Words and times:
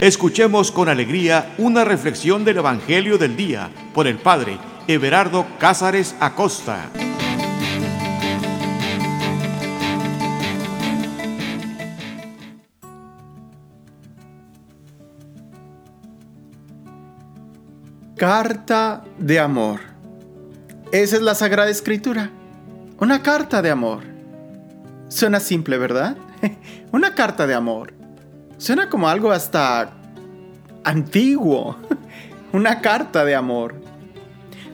Escuchemos 0.00 0.70
con 0.70 0.88
alegría 0.88 1.54
una 1.58 1.84
reflexión 1.84 2.44
del 2.44 2.58
Evangelio 2.58 3.18
del 3.18 3.36
Día 3.36 3.68
por 3.92 4.06
el 4.06 4.16
Padre 4.16 4.56
Everardo 4.86 5.44
Cázares 5.58 6.14
Acosta. 6.20 6.88
Carta 18.16 19.02
de 19.18 19.40
amor. 19.40 19.80
Esa 20.92 21.16
es 21.16 21.22
la 21.22 21.34
Sagrada 21.34 21.70
Escritura. 21.70 22.30
Una 23.00 23.20
carta 23.20 23.62
de 23.62 23.70
amor. 23.70 24.04
Suena 25.08 25.40
simple, 25.40 25.76
¿verdad? 25.76 26.16
Una 26.92 27.16
carta 27.16 27.48
de 27.48 27.54
amor. 27.54 27.98
Suena 28.58 28.90
como 28.90 29.08
algo 29.08 29.30
hasta 29.30 29.92
antiguo. 30.88 31.76
Una 32.52 32.80
carta 32.80 33.24
de 33.24 33.34
amor. 33.34 33.74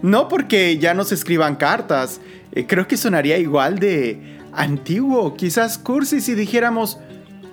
No 0.03 0.29
porque 0.29 0.79
ya 0.79 0.95
no 0.95 1.05
se 1.05 1.15
escriban 1.15 1.57
cartas. 1.57 2.21
Eh, 2.53 2.67
creo 2.67 2.87
que 2.87 2.97
sonaría 2.97 3.39
igual 3.39 3.79
de 3.79 4.39
antiguo, 4.53 5.35
quizás 5.35 5.79
cursi 5.79 6.21
si 6.21 6.35
dijéramos 6.35 6.99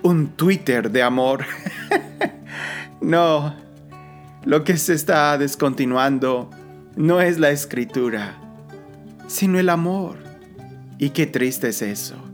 un 0.04 0.28
Twitter 0.30 0.92
de 0.92 1.02
amor. 1.02 1.46
no, 3.02 3.56
lo 4.44 4.64
que 4.64 4.78
se 4.78 4.94
está 4.94 5.38
descontinuando 5.40 6.50
no 6.96 7.20
es 7.20 7.40
la 7.40 7.50
escritura, 7.50 8.36
sino 9.28 9.58
el 9.60 9.70
amor. 9.70 10.18
Y 11.00 11.10
qué 11.10 11.26
triste 11.26 11.70
es 11.70 11.82
eso. 11.82 12.31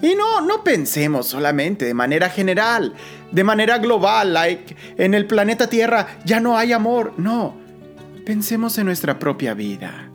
Y 0.00 0.14
no, 0.14 0.40
no 0.40 0.62
pensemos 0.62 1.26
solamente 1.26 1.84
de 1.84 1.94
manera 1.94 2.30
general, 2.30 2.94
de 3.32 3.44
manera 3.44 3.78
global, 3.78 4.32
like 4.32 4.76
en 4.96 5.14
el 5.14 5.26
planeta 5.26 5.68
Tierra 5.68 6.18
ya 6.24 6.40
no 6.40 6.56
hay 6.56 6.72
amor. 6.72 7.14
No, 7.16 7.56
pensemos 8.24 8.78
en 8.78 8.86
nuestra 8.86 9.18
propia 9.18 9.54
vida. 9.54 10.08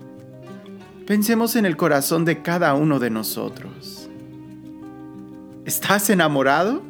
Pensemos 1.06 1.58
en 1.58 1.66
el 1.66 1.76
corazón 1.76 2.24
de 2.24 2.42
cada 2.42 2.74
uno 2.76 3.00
de 3.00 3.10
nosotros. 3.10 4.10
¿Estás 5.66 6.10
enamorado? 6.10 6.82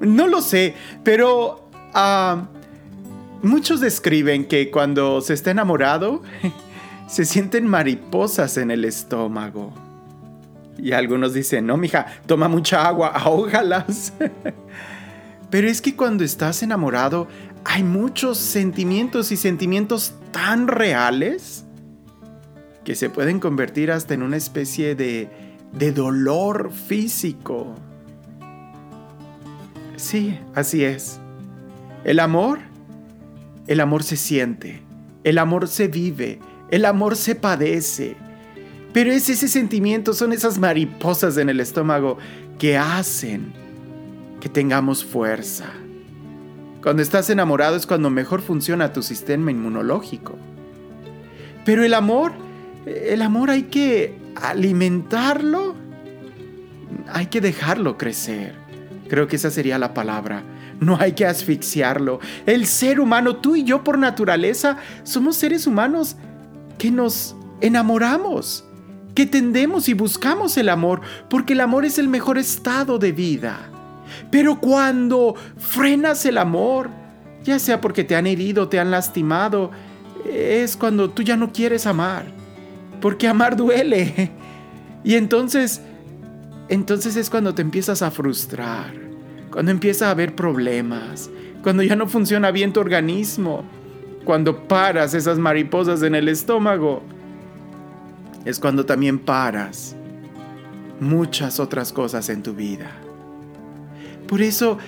No 0.00 0.26
lo 0.26 0.42
sé, 0.42 0.74
pero 1.02 1.68
ah, 1.94 2.48
muchos 3.42 3.80
describen 3.80 4.46
que 4.46 4.70
cuando 4.70 5.20
se 5.22 5.34
está 5.34 5.50
enamorado 5.50 6.22
se 7.08 7.24
sienten 7.24 7.66
mariposas 7.66 8.56
en 8.58 8.70
el 8.70 8.84
estómago. 8.84 9.72
Y 10.82 10.92
algunos 10.92 11.34
dicen, 11.34 11.66
no, 11.66 11.76
mija, 11.76 12.06
toma 12.26 12.48
mucha 12.48 12.86
agua, 12.86 13.08
ahógalas. 13.14 14.12
Pero 15.50 15.68
es 15.68 15.82
que 15.82 15.96
cuando 15.96 16.24
estás 16.24 16.62
enamorado 16.62 17.28
hay 17.64 17.82
muchos 17.82 18.38
sentimientos 18.38 19.32
y 19.32 19.36
sentimientos 19.36 20.14
tan 20.32 20.68
reales 20.68 21.64
que 22.84 22.94
se 22.94 23.10
pueden 23.10 23.40
convertir 23.40 23.90
hasta 23.90 24.14
en 24.14 24.22
una 24.22 24.36
especie 24.36 24.94
de, 24.94 25.28
de 25.72 25.92
dolor 25.92 26.72
físico. 26.72 27.74
Sí, 29.96 30.38
así 30.54 30.84
es. 30.84 31.20
El 32.04 32.20
amor, 32.20 32.60
el 33.66 33.80
amor 33.80 34.02
se 34.02 34.16
siente, 34.16 34.80
el 35.24 35.36
amor 35.36 35.68
se 35.68 35.88
vive, 35.88 36.38
el 36.70 36.86
amor 36.86 37.16
se 37.16 37.34
padece 37.34 38.16
pero 38.92 39.12
es 39.12 39.28
ese 39.28 39.48
sentimiento, 39.48 40.14
son 40.14 40.32
esas 40.32 40.58
mariposas 40.58 41.36
en 41.36 41.48
el 41.48 41.60
estómago 41.60 42.18
que 42.58 42.76
hacen 42.76 43.52
que 44.40 44.48
tengamos 44.48 45.04
fuerza. 45.04 45.66
Cuando 46.82 47.02
estás 47.02 47.30
enamorado 47.30 47.76
es 47.76 47.86
cuando 47.86 48.10
mejor 48.10 48.40
funciona 48.40 48.92
tu 48.92 49.02
sistema 49.02 49.50
inmunológico. 49.50 50.36
Pero 51.64 51.84
el 51.84 51.94
amor, 51.94 52.32
el 52.86 53.22
amor 53.22 53.50
hay 53.50 53.64
que 53.64 54.18
alimentarlo, 54.34 55.74
hay 57.12 57.26
que 57.26 57.40
dejarlo 57.40 57.98
crecer. 57.98 58.54
Creo 59.08 59.28
que 59.28 59.36
esa 59.36 59.50
sería 59.50 59.78
la 59.78 59.92
palabra. 59.92 60.42
No 60.80 60.96
hay 60.98 61.12
que 61.12 61.26
asfixiarlo. 61.26 62.20
El 62.46 62.64
ser 62.64 62.98
humano, 62.98 63.36
tú 63.36 63.56
y 63.56 63.64
yo 63.64 63.84
por 63.84 63.98
naturaleza, 63.98 64.78
somos 65.02 65.36
seres 65.36 65.66
humanos 65.66 66.16
que 66.78 66.90
nos 66.90 67.36
enamoramos 67.60 68.64
que 69.14 69.26
tendemos 69.26 69.88
y 69.88 69.94
buscamos 69.94 70.56
el 70.56 70.68
amor, 70.68 71.00
porque 71.28 71.54
el 71.54 71.60
amor 71.60 71.84
es 71.84 71.98
el 71.98 72.08
mejor 72.08 72.38
estado 72.38 72.98
de 72.98 73.12
vida. 73.12 73.58
Pero 74.30 74.60
cuando 74.60 75.34
frenas 75.58 76.24
el 76.26 76.38
amor, 76.38 76.90
ya 77.44 77.58
sea 77.58 77.80
porque 77.80 78.04
te 78.04 78.16
han 78.16 78.26
herido, 78.26 78.68
te 78.68 78.78
han 78.78 78.90
lastimado, 78.90 79.70
es 80.24 80.76
cuando 80.76 81.10
tú 81.10 81.22
ya 81.22 81.36
no 81.36 81.52
quieres 81.52 81.86
amar, 81.86 82.26
porque 83.00 83.28
amar 83.28 83.56
duele. 83.56 84.32
Y 85.02 85.14
entonces, 85.14 85.80
entonces 86.68 87.16
es 87.16 87.30
cuando 87.30 87.54
te 87.54 87.62
empiezas 87.62 88.02
a 88.02 88.10
frustrar, 88.10 88.92
cuando 89.50 89.70
empieza 89.70 90.08
a 90.08 90.10
haber 90.10 90.36
problemas, 90.36 91.30
cuando 91.62 91.82
ya 91.82 91.96
no 91.96 92.06
funciona 92.06 92.50
bien 92.50 92.74
tu 92.74 92.80
organismo, 92.80 93.64
cuando 94.26 94.68
paras 94.68 95.14
esas 95.14 95.38
mariposas 95.38 96.02
en 96.02 96.14
el 96.14 96.28
estómago 96.28 97.02
es 98.44 98.58
cuando 98.58 98.86
también 98.86 99.18
paras 99.18 99.94
muchas 101.00 101.60
otras 101.60 101.92
cosas 101.92 102.28
en 102.28 102.42
tu 102.42 102.54
vida. 102.54 102.90
Por 104.28 104.42
eso 104.42 104.78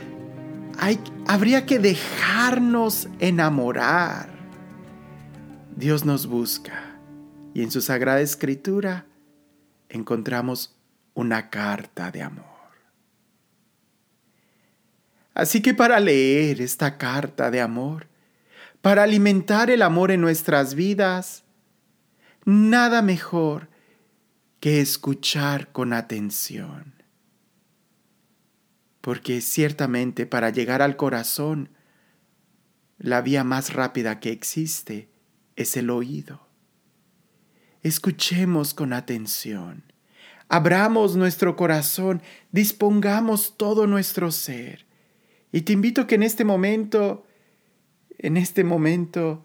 habría 1.27 1.67
que 1.67 1.79
dejarnos 1.79 3.09
enamorar. 3.19 4.31
Dios 5.77 6.05
nos 6.05 6.27
busca 6.27 6.97
y 7.55 7.63
en 7.63 7.71
su 7.71 7.81
sagrada 7.81 8.21
escritura 8.21 9.07
encontramos 9.89 10.77
una 11.15 11.51
carta 11.51 12.11
de 12.11 12.23
amor. 12.23 12.45
Así 15.35 15.63
que 15.63 15.73
para 15.73 15.99
leer 15.99 16.61
esta 16.61 16.99
carta 16.99 17.51
de 17.51 17.61
amor, 17.61 18.07
para 18.83 19.03
alimentar 19.03 19.71
el 19.71 19.83
amor 19.83 20.11
en 20.11 20.21
nuestras 20.21 20.75
vidas, 20.75 21.42
nada 22.45 23.03
mejor 23.03 23.69
que 24.61 24.81
escuchar 24.81 25.73
con 25.73 25.93
atención. 25.93 26.95
Porque 29.01 29.41
ciertamente 29.41 30.27
para 30.27 30.51
llegar 30.51 30.83
al 30.83 30.97
corazón, 30.97 31.71
la 32.99 33.21
vía 33.21 33.43
más 33.43 33.73
rápida 33.73 34.21
que 34.21 34.31
existe 34.31 35.09
es 35.57 35.77
el 35.77 35.91
oído. 35.91 36.47
Escuchemos 37.83 38.75
con 38.75 38.93
atención. 38.93 39.93
Abramos 40.49 41.17
nuestro 41.17 41.57
corazón, 41.57 42.23
dispongamos 42.53 43.57
todo 43.57 43.87
nuestro 43.87 44.31
ser. 44.31 44.87
Y 45.51 45.63
te 45.63 45.73
invito 45.73 46.07
que 46.07 46.15
en 46.15 46.23
este 46.23 46.45
momento, 46.45 47.27
en 48.19 48.37
este 48.37 48.63
momento, 48.63 49.45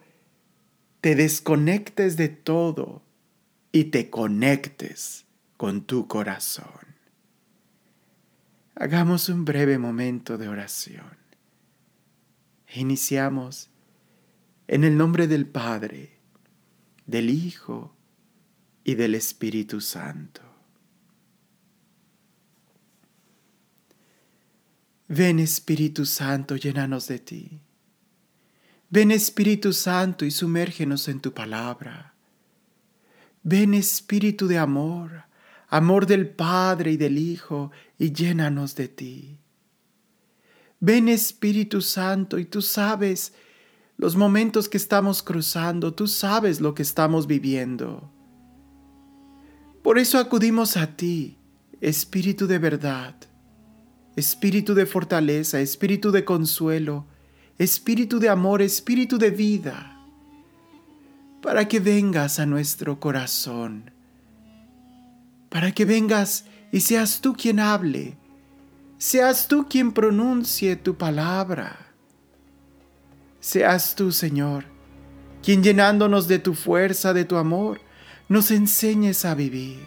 te 1.02 1.16
desconectes 1.16 2.18
de 2.18 2.30
todo 2.30 3.02
y 3.72 3.86
te 3.86 4.10
conectes 4.10 5.26
con 5.56 5.86
tu 5.86 6.08
corazón. 6.08 6.66
Hagamos 8.76 9.30
un 9.30 9.46
breve 9.46 9.78
momento 9.78 10.38
de 10.38 10.48
oración. 10.48 11.18
Iniciamos 12.74 13.70
en 14.68 14.84
el 14.84 14.98
nombre 14.98 15.28
del 15.28 15.48
Padre, 15.48 16.18
del 17.06 17.30
Hijo 17.30 17.96
y 18.84 18.96
del 18.96 19.16
Espíritu 19.16 19.82
Santo. 19.82 20.42
Ven 25.08 25.40
Espíritu 25.40 26.06
Santo, 26.06 26.58
llénanos 26.58 27.08
de 27.08 27.20
ti. 27.20 27.62
Ven 28.90 29.12
Espíritu 29.12 29.74
Santo 29.74 30.24
y 30.24 30.32
sumérgenos 30.32 31.10
en 31.10 31.20
tu 31.20 31.34
palabra. 31.34 32.14
Ven 33.44 33.74
Espíritu 33.74 34.48
de 34.48 34.58
amor, 34.58 35.26
amor 35.68 36.06
del 36.06 36.30
Padre 36.30 36.94
y 36.94 36.98
del 36.98 37.18
Hijo, 37.18 37.72
y 38.00 38.14
llénanos 38.14 38.76
de 38.76 38.88
ti. 38.88 39.40
Ven 40.80 41.10
Espíritu 41.10 41.82
Santo 41.82 42.40
y 42.40 42.46
tú 42.46 42.62
sabes 42.62 43.34
los 43.98 44.16
momentos 44.16 44.70
que 44.70 44.78
estamos 44.78 45.22
cruzando, 45.22 45.94
tú 45.94 46.08
sabes 46.08 46.62
lo 46.62 46.74
que 46.74 46.84
estamos 46.84 47.28
viviendo. 47.28 48.10
Por 49.84 49.98
eso 49.98 50.18
acudimos 50.18 50.78
a 50.78 50.96
ti, 50.96 51.38
Espíritu 51.82 52.48
de 52.48 52.60
verdad, 52.60 53.16
Espíritu 54.16 54.76
de 54.76 54.86
fortaleza, 54.86 55.60
Espíritu 55.60 56.12
de 56.12 56.24
consuelo, 56.24 57.06
Espíritu 57.58 58.20
de 58.20 58.30
amor, 58.30 58.62
Espíritu 58.62 59.18
de 59.18 59.32
vida, 59.32 59.98
para 61.42 61.68
que 61.68 61.80
vengas 61.80 62.40
a 62.40 62.46
nuestro 62.46 63.00
corazón, 63.00 63.92
para 65.50 65.72
que 65.72 65.86
vengas 65.86 66.46
y 66.72 66.82
seas 66.82 67.20
tú 67.20 67.34
quien 67.34 67.60
hable, 67.60 68.16
seas 69.00 69.48
tú 69.48 69.68
quien 69.68 69.92
pronuncie 69.92 70.76
tu 70.76 70.96
palabra. 70.98 71.88
Seas 73.40 73.96
tú, 73.96 74.12
Señor, 74.12 74.66
quien 75.42 75.64
llenándonos 75.64 76.28
de 76.28 76.38
tu 76.38 76.54
fuerza, 76.54 77.14
de 77.14 77.26
tu 77.26 77.38
amor, 77.38 77.82
nos 78.30 78.52
enseñes 78.52 79.26
a 79.26 79.36
vivir. 79.36 79.86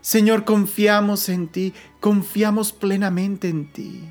Señor, 0.00 0.44
confiamos 0.44 1.28
en 1.28 1.48
ti, 1.48 1.74
confiamos 1.98 2.72
plenamente 2.72 3.48
en 3.48 3.72
ti. 3.72 4.02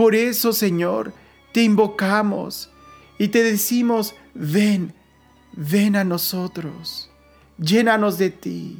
Por 0.00 0.14
eso, 0.14 0.54
Señor, 0.54 1.12
te 1.52 1.62
invocamos 1.62 2.70
y 3.18 3.28
te 3.28 3.42
decimos, 3.42 4.14
ven, 4.32 4.94
ven 5.52 5.94
a 5.94 6.04
nosotros, 6.04 7.10
llénanos 7.58 8.16
de 8.16 8.30
ti. 8.30 8.78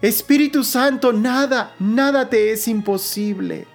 Espíritu 0.00 0.64
Santo, 0.64 1.12
nada, 1.12 1.76
nada 1.78 2.28
te 2.28 2.50
es 2.50 2.66
imposible. 2.66 3.68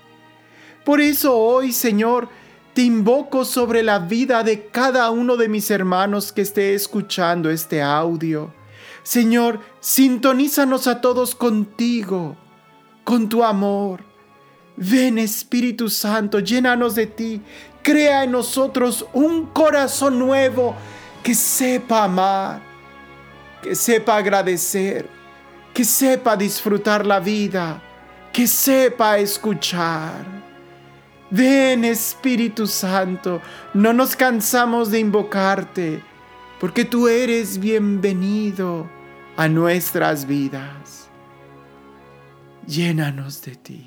Por 0.83 0.99
eso 0.99 1.33
hoy, 1.33 1.71
Señor, 1.71 2.27
te 2.73 2.81
invoco 2.81 3.45
sobre 3.45 3.81
la 3.81 3.99
vida 3.99 4.43
de 4.43 4.65
cada 4.67 5.09
uno 5.11 5.37
de 5.37 5.47
mis 5.47 5.71
hermanos 5.71 6.33
que 6.33 6.41
esté 6.41 6.73
escuchando 6.73 7.49
este 7.49 7.81
audio. 7.81 8.53
Señor, 9.01 9.61
sintonízanos 9.79 10.87
a 10.87 10.99
todos 10.99 11.35
contigo, 11.35 12.35
con 13.05 13.29
tu 13.29 13.45
amor. 13.45 14.16
Ven 14.77 15.17
Espíritu 15.17 15.89
Santo, 15.89 16.39
llénanos 16.39 16.93
de 16.93 17.07
ti, 17.07 17.41
crea 17.81 18.23
en 18.23 18.31
nosotros 18.31 19.05
un 19.11 19.47
corazón 19.47 20.19
nuevo 20.19 20.75
que 21.23 21.33
sepa 21.33 22.03
amar, 22.03 22.61
que 23.63 23.73
sepa 23.73 24.17
agradecer, 24.17 25.09
que 25.73 25.83
sepa 25.83 26.37
disfrutar 26.37 27.07
la 27.07 27.19
vida, 27.19 27.81
que 28.31 28.45
sepa 28.45 29.17
escuchar. 29.17 30.25
Ven 31.31 31.83
Espíritu 31.83 32.67
Santo, 32.67 33.41
no 33.73 33.93
nos 33.93 34.15
cansamos 34.15 34.91
de 34.91 34.99
invocarte, 34.99 36.03
porque 36.59 36.85
tú 36.85 37.07
eres 37.07 37.57
bienvenido 37.57 38.87
a 39.35 39.47
nuestras 39.47 40.27
vidas. 40.27 41.09
Llénanos 42.67 43.41
de 43.41 43.55
ti, 43.55 43.86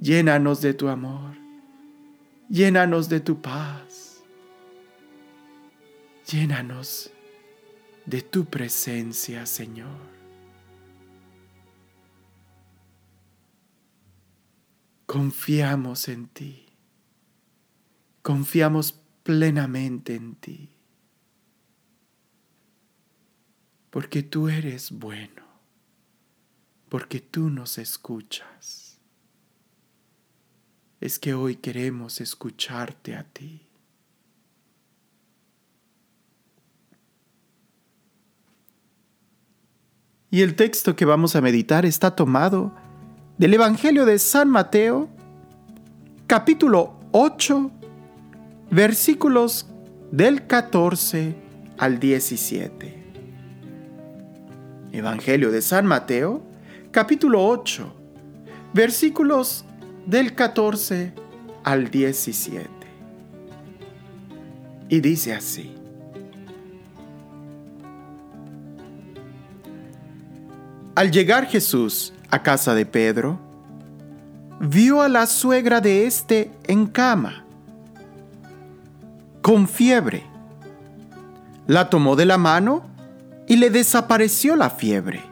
llénanos 0.00 0.60
de 0.60 0.74
tu 0.74 0.88
amor 0.88 1.40
Llénanos 2.50 3.08
de 3.08 3.20
tu 3.20 3.40
paz. 3.40 4.24
Llénanos 6.26 7.12
de 8.06 8.22
tu 8.22 8.44
presencia, 8.44 9.46
Señor. 9.46 10.10
Confiamos 15.06 16.08
en 16.08 16.26
ti. 16.26 16.66
Confiamos 18.22 19.00
plenamente 19.22 20.16
en 20.16 20.34
ti. 20.34 20.70
Porque 23.90 24.24
tú 24.24 24.48
eres 24.48 24.90
bueno. 24.90 25.44
Porque 26.88 27.20
tú 27.20 27.48
nos 27.48 27.78
escuchas 27.78 28.89
es 31.00 31.18
que 31.18 31.34
hoy 31.34 31.56
queremos 31.56 32.20
escucharte 32.20 33.16
a 33.16 33.24
ti. 33.24 33.62
Y 40.30 40.42
el 40.42 40.54
texto 40.54 40.94
que 40.94 41.04
vamos 41.04 41.34
a 41.34 41.40
meditar 41.40 41.84
está 41.84 42.14
tomado 42.14 42.72
del 43.38 43.54
Evangelio 43.54 44.04
de 44.04 44.18
San 44.18 44.48
Mateo, 44.48 45.08
capítulo 46.26 46.94
8, 47.10 47.70
versículos 48.70 49.66
del 50.12 50.46
14 50.46 51.34
al 51.78 51.98
17. 51.98 53.00
Evangelio 54.92 55.50
de 55.50 55.62
San 55.62 55.86
Mateo, 55.86 56.42
capítulo 56.92 57.44
8, 57.48 57.92
versículos 58.72 59.64
del 60.06 60.34
14 60.34 61.12
al 61.64 61.90
17. 61.90 62.68
Y 64.88 65.00
dice 65.00 65.34
así. 65.34 65.74
Al 70.94 71.10
llegar 71.10 71.46
Jesús 71.46 72.12
a 72.30 72.42
casa 72.42 72.74
de 72.74 72.84
Pedro, 72.84 73.38
vio 74.60 75.00
a 75.00 75.08
la 75.08 75.26
suegra 75.26 75.80
de 75.80 76.06
éste 76.06 76.50
en 76.66 76.86
cama, 76.86 77.44
con 79.40 79.66
fiebre. 79.66 80.24
La 81.66 81.88
tomó 81.88 82.16
de 82.16 82.26
la 82.26 82.36
mano 82.36 82.82
y 83.46 83.56
le 83.56 83.70
desapareció 83.70 84.56
la 84.56 84.70
fiebre. 84.70 85.22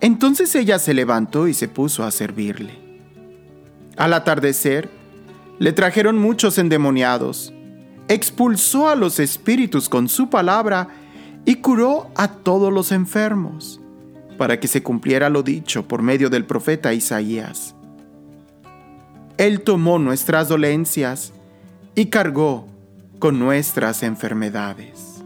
Entonces 0.00 0.54
ella 0.54 0.78
se 0.78 0.94
levantó 0.94 1.48
y 1.48 1.54
se 1.54 1.68
puso 1.68 2.04
a 2.04 2.10
servirle. 2.10 2.87
Al 3.98 4.14
atardecer, 4.14 4.88
le 5.58 5.72
trajeron 5.72 6.18
muchos 6.18 6.56
endemoniados, 6.58 7.52
expulsó 8.06 8.88
a 8.88 8.94
los 8.94 9.18
espíritus 9.18 9.88
con 9.88 10.08
su 10.08 10.30
palabra 10.30 10.88
y 11.44 11.56
curó 11.56 12.08
a 12.14 12.28
todos 12.28 12.72
los 12.72 12.92
enfermos, 12.92 13.80
para 14.38 14.60
que 14.60 14.68
se 14.68 14.84
cumpliera 14.84 15.28
lo 15.28 15.42
dicho 15.42 15.88
por 15.88 16.02
medio 16.02 16.30
del 16.30 16.44
profeta 16.44 16.94
Isaías. 16.94 17.74
Él 19.36 19.62
tomó 19.62 19.98
nuestras 19.98 20.48
dolencias 20.48 21.32
y 21.96 22.06
cargó 22.06 22.68
con 23.18 23.40
nuestras 23.40 24.04
enfermedades. 24.04 25.24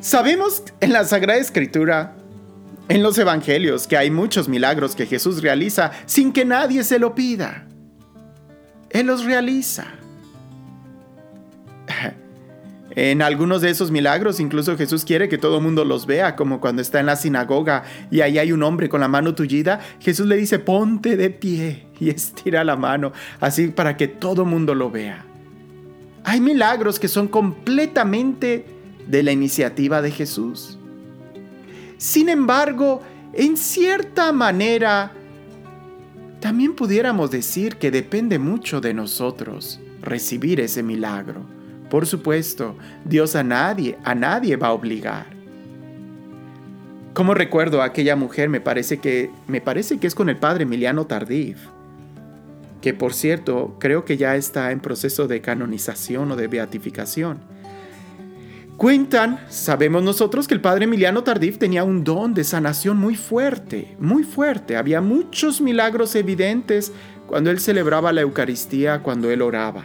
Sabemos 0.00 0.64
en 0.80 0.92
la 0.92 1.04
Sagrada 1.04 1.38
Escritura 1.38 2.19
en 2.90 3.04
los 3.04 3.16
evangelios 3.18 3.86
que 3.86 3.96
hay 3.96 4.10
muchos 4.10 4.48
milagros 4.48 4.96
que 4.96 5.06
Jesús 5.06 5.42
realiza 5.42 5.92
sin 6.06 6.32
que 6.32 6.44
nadie 6.44 6.82
se 6.82 6.98
lo 6.98 7.14
pida. 7.14 7.68
Él 8.90 9.06
los 9.06 9.24
realiza. 9.24 9.86
En 12.96 13.22
algunos 13.22 13.62
de 13.62 13.70
esos 13.70 13.92
milagros 13.92 14.40
incluso 14.40 14.76
Jesús 14.76 15.04
quiere 15.04 15.28
que 15.28 15.38
todo 15.38 15.58
el 15.58 15.62
mundo 15.62 15.84
los 15.84 16.06
vea, 16.06 16.34
como 16.34 16.60
cuando 16.60 16.82
está 16.82 16.98
en 16.98 17.06
la 17.06 17.14
sinagoga 17.14 17.84
y 18.10 18.20
ahí 18.20 18.36
hay 18.36 18.50
un 18.50 18.64
hombre 18.64 18.88
con 18.88 19.00
la 19.00 19.06
mano 19.06 19.32
tullida, 19.32 19.78
Jesús 20.00 20.26
le 20.26 20.36
dice, 20.36 20.58
ponte 20.58 21.16
de 21.16 21.30
pie 21.30 21.86
y 22.00 22.10
estira 22.10 22.64
la 22.64 22.74
mano, 22.74 23.12
así 23.38 23.68
para 23.68 23.96
que 23.96 24.08
todo 24.08 24.42
el 24.42 24.48
mundo 24.48 24.74
lo 24.74 24.90
vea. 24.90 25.24
Hay 26.24 26.40
milagros 26.40 26.98
que 26.98 27.06
son 27.06 27.28
completamente 27.28 28.66
de 29.06 29.22
la 29.22 29.30
iniciativa 29.30 30.02
de 30.02 30.10
Jesús. 30.10 30.79
Sin 32.00 32.30
embargo, 32.30 33.02
en 33.34 33.58
cierta 33.58 34.32
manera, 34.32 35.12
también 36.40 36.74
pudiéramos 36.74 37.30
decir 37.30 37.76
que 37.76 37.90
depende 37.90 38.38
mucho 38.38 38.80
de 38.80 38.94
nosotros 38.94 39.78
recibir 40.00 40.60
ese 40.60 40.82
milagro. 40.82 41.42
Por 41.90 42.06
supuesto, 42.06 42.74
Dios 43.04 43.36
a 43.36 43.42
nadie, 43.42 43.98
a 44.02 44.14
nadie 44.14 44.56
va 44.56 44.68
a 44.68 44.72
obligar. 44.72 45.26
Como 47.12 47.34
recuerdo 47.34 47.82
a 47.82 47.84
aquella 47.84 48.16
mujer, 48.16 48.48
me 48.48 48.62
parece 48.62 48.96
que 48.96 49.30
me 49.46 49.60
parece 49.60 49.98
que 49.98 50.06
es 50.06 50.14
con 50.14 50.30
el 50.30 50.38
padre 50.38 50.62
Emiliano 50.62 51.04
Tardif, 51.06 51.58
que 52.80 52.94
por 52.94 53.12
cierto, 53.12 53.76
creo 53.78 54.06
que 54.06 54.16
ya 54.16 54.36
está 54.36 54.72
en 54.72 54.80
proceso 54.80 55.28
de 55.28 55.42
canonización 55.42 56.32
o 56.32 56.36
de 56.36 56.48
beatificación. 56.48 57.59
Cuentan, 58.80 59.38
sabemos 59.50 60.02
nosotros 60.02 60.48
que 60.48 60.54
el 60.54 60.62
padre 60.62 60.84
Emiliano 60.84 61.22
Tardif 61.22 61.58
tenía 61.58 61.84
un 61.84 62.02
don 62.02 62.32
de 62.32 62.44
sanación 62.44 62.96
muy 62.96 63.14
fuerte, 63.14 63.94
muy 63.98 64.24
fuerte. 64.24 64.78
Había 64.78 65.02
muchos 65.02 65.60
milagros 65.60 66.14
evidentes 66.14 66.90
cuando 67.26 67.50
él 67.50 67.60
celebraba 67.60 68.10
la 68.10 68.22
Eucaristía, 68.22 69.02
cuando 69.02 69.30
él 69.30 69.42
oraba. 69.42 69.84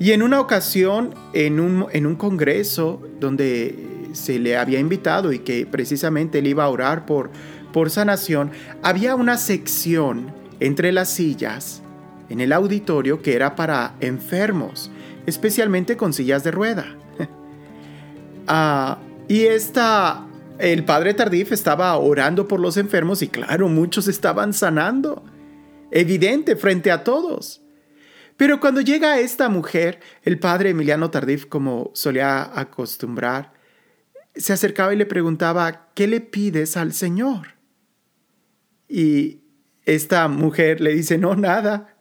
Y 0.00 0.10
en 0.10 0.24
una 0.24 0.40
ocasión, 0.40 1.14
en 1.34 1.60
un, 1.60 1.86
en 1.92 2.04
un 2.04 2.16
congreso 2.16 3.00
donde 3.20 4.08
se 4.12 4.40
le 4.40 4.56
había 4.56 4.80
invitado 4.80 5.32
y 5.32 5.38
que 5.38 5.66
precisamente 5.66 6.40
él 6.40 6.48
iba 6.48 6.64
a 6.64 6.68
orar 6.68 7.06
por, 7.06 7.30
por 7.72 7.90
sanación, 7.90 8.50
había 8.82 9.14
una 9.14 9.36
sección 9.36 10.32
entre 10.58 10.90
las 10.90 11.10
sillas 11.10 11.80
en 12.28 12.40
el 12.40 12.52
auditorio 12.52 13.22
que 13.22 13.36
era 13.36 13.54
para 13.54 13.94
enfermos 14.00 14.90
especialmente 15.28 15.96
con 15.96 16.12
sillas 16.12 16.44
de 16.44 16.50
rueda. 16.50 16.96
Ah, 18.50 18.96
y 19.28 19.42
esta, 19.42 20.26
el 20.58 20.82
padre 20.86 21.12
Tardif 21.12 21.52
estaba 21.52 21.94
orando 21.98 22.48
por 22.48 22.60
los 22.60 22.78
enfermos 22.78 23.20
y 23.20 23.28
claro, 23.28 23.68
muchos 23.68 24.08
estaban 24.08 24.54
sanando. 24.54 25.22
Evidente 25.90 26.56
frente 26.56 26.90
a 26.90 27.04
todos. 27.04 27.60
Pero 28.38 28.58
cuando 28.58 28.80
llega 28.80 29.20
esta 29.20 29.50
mujer, 29.50 30.00
el 30.22 30.38
padre 30.38 30.70
Emiliano 30.70 31.10
Tardif, 31.10 31.44
como 31.44 31.90
solía 31.92 32.58
acostumbrar, 32.58 33.52
se 34.34 34.54
acercaba 34.54 34.94
y 34.94 34.96
le 34.96 35.04
preguntaba, 35.04 35.90
¿qué 35.94 36.06
le 36.06 36.22
pides 36.22 36.78
al 36.78 36.94
Señor? 36.94 37.48
Y 38.88 39.42
esta 39.84 40.28
mujer 40.28 40.80
le 40.80 40.94
dice, 40.94 41.18
no, 41.18 41.34
nada. 41.34 41.97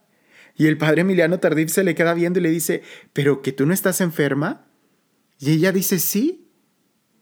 Y 0.57 0.65
el 0.65 0.77
padre 0.77 1.01
Emiliano 1.01 1.39
Tardif 1.39 1.69
se 1.69 1.83
le 1.83 1.93
queda 1.93 2.15
viendo 2.15 2.39
y 2.39 2.41
le 2.41 2.49
dice, 2.49 2.81
¿pero 3.13 3.43
que 3.43 3.51
tú 3.51 3.67
no 3.67 3.73
estás 3.73 4.01
enferma? 4.01 4.65
Y 5.39 5.51
ella 5.51 5.71
dice, 5.71 5.99
sí. 5.99 6.49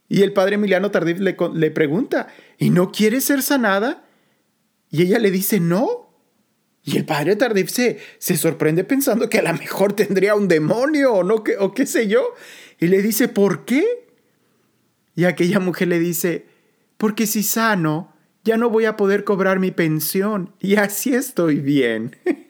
Y 0.07 0.21
el 0.21 0.31
padre 0.31 0.55
Emiliano 0.55 0.89
Tardif 0.89 1.19
le, 1.19 1.71
pregunta, 1.71 2.27
¿y 2.57 2.69
no 2.69 2.93
quieres 2.93 3.25
ser 3.25 3.41
sanada? 3.41 4.07
Y 4.89 5.01
ella 5.01 5.19
le 5.19 5.31
dice, 5.31 5.59
no. 5.59 6.13
Y 6.81 6.95
el 6.95 7.05
padre 7.05 7.35
Tardif 7.35 7.69
se, 7.69 7.99
se 8.19 8.37
sorprende 8.37 8.85
pensando 8.85 9.27
que 9.27 9.39
a 9.39 9.51
lo 9.51 9.59
mejor 9.59 9.93
tendría 9.93 10.35
un 10.35 10.47
demonio 10.47 11.15
o, 11.15 11.23
no, 11.23 11.43
o 11.59 11.73
qué 11.73 11.85
sé 11.85 12.07
yo. 12.07 12.33
Y 12.79 12.87
le 12.87 13.01
dice, 13.01 13.27
¿por 13.27 13.65
qué? 13.65 14.07
Y 15.13 15.25
aquella 15.25 15.59
mujer 15.59 15.89
le 15.89 15.99
dice, 15.99 16.45
porque 16.97 17.27
si 17.27 17.43
sano, 17.43 18.13
ya 18.45 18.55
no 18.55 18.69
voy 18.69 18.85
a 18.85 18.95
poder 18.95 19.25
cobrar 19.25 19.59
mi 19.59 19.71
pensión 19.71 20.53
y 20.61 20.75
así 20.75 21.13
estoy 21.13 21.55
bien. 21.55 22.15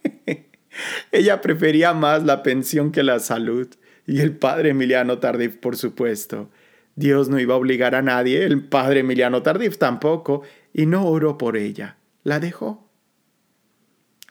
Ella 1.11 1.41
prefería 1.41 1.93
más 1.93 2.23
la 2.23 2.43
pensión 2.43 2.91
que 2.91 3.03
la 3.03 3.19
salud. 3.19 3.67
Y 4.07 4.19
el 4.19 4.35
padre 4.35 4.69
Emiliano 4.69 5.19
Tardif, 5.19 5.55
por 5.57 5.77
supuesto. 5.77 6.49
Dios 6.95 7.27
no 7.27 7.39
iba 7.39 7.55
a 7.55 7.57
obligar 7.57 7.95
a 7.95 8.01
nadie, 8.01 8.45
el 8.45 8.63
padre 8.63 9.01
Emiliano 9.01 9.41
Tardif 9.41 9.77
tampoco, 9.77 10.43
y 10.73 10.85
no 10.85 11.05
oró 11.07 11.37
por 11.37 11.57
ella. 11.57 11.97
La 12.23 12.39
dejó. 12.39 12.89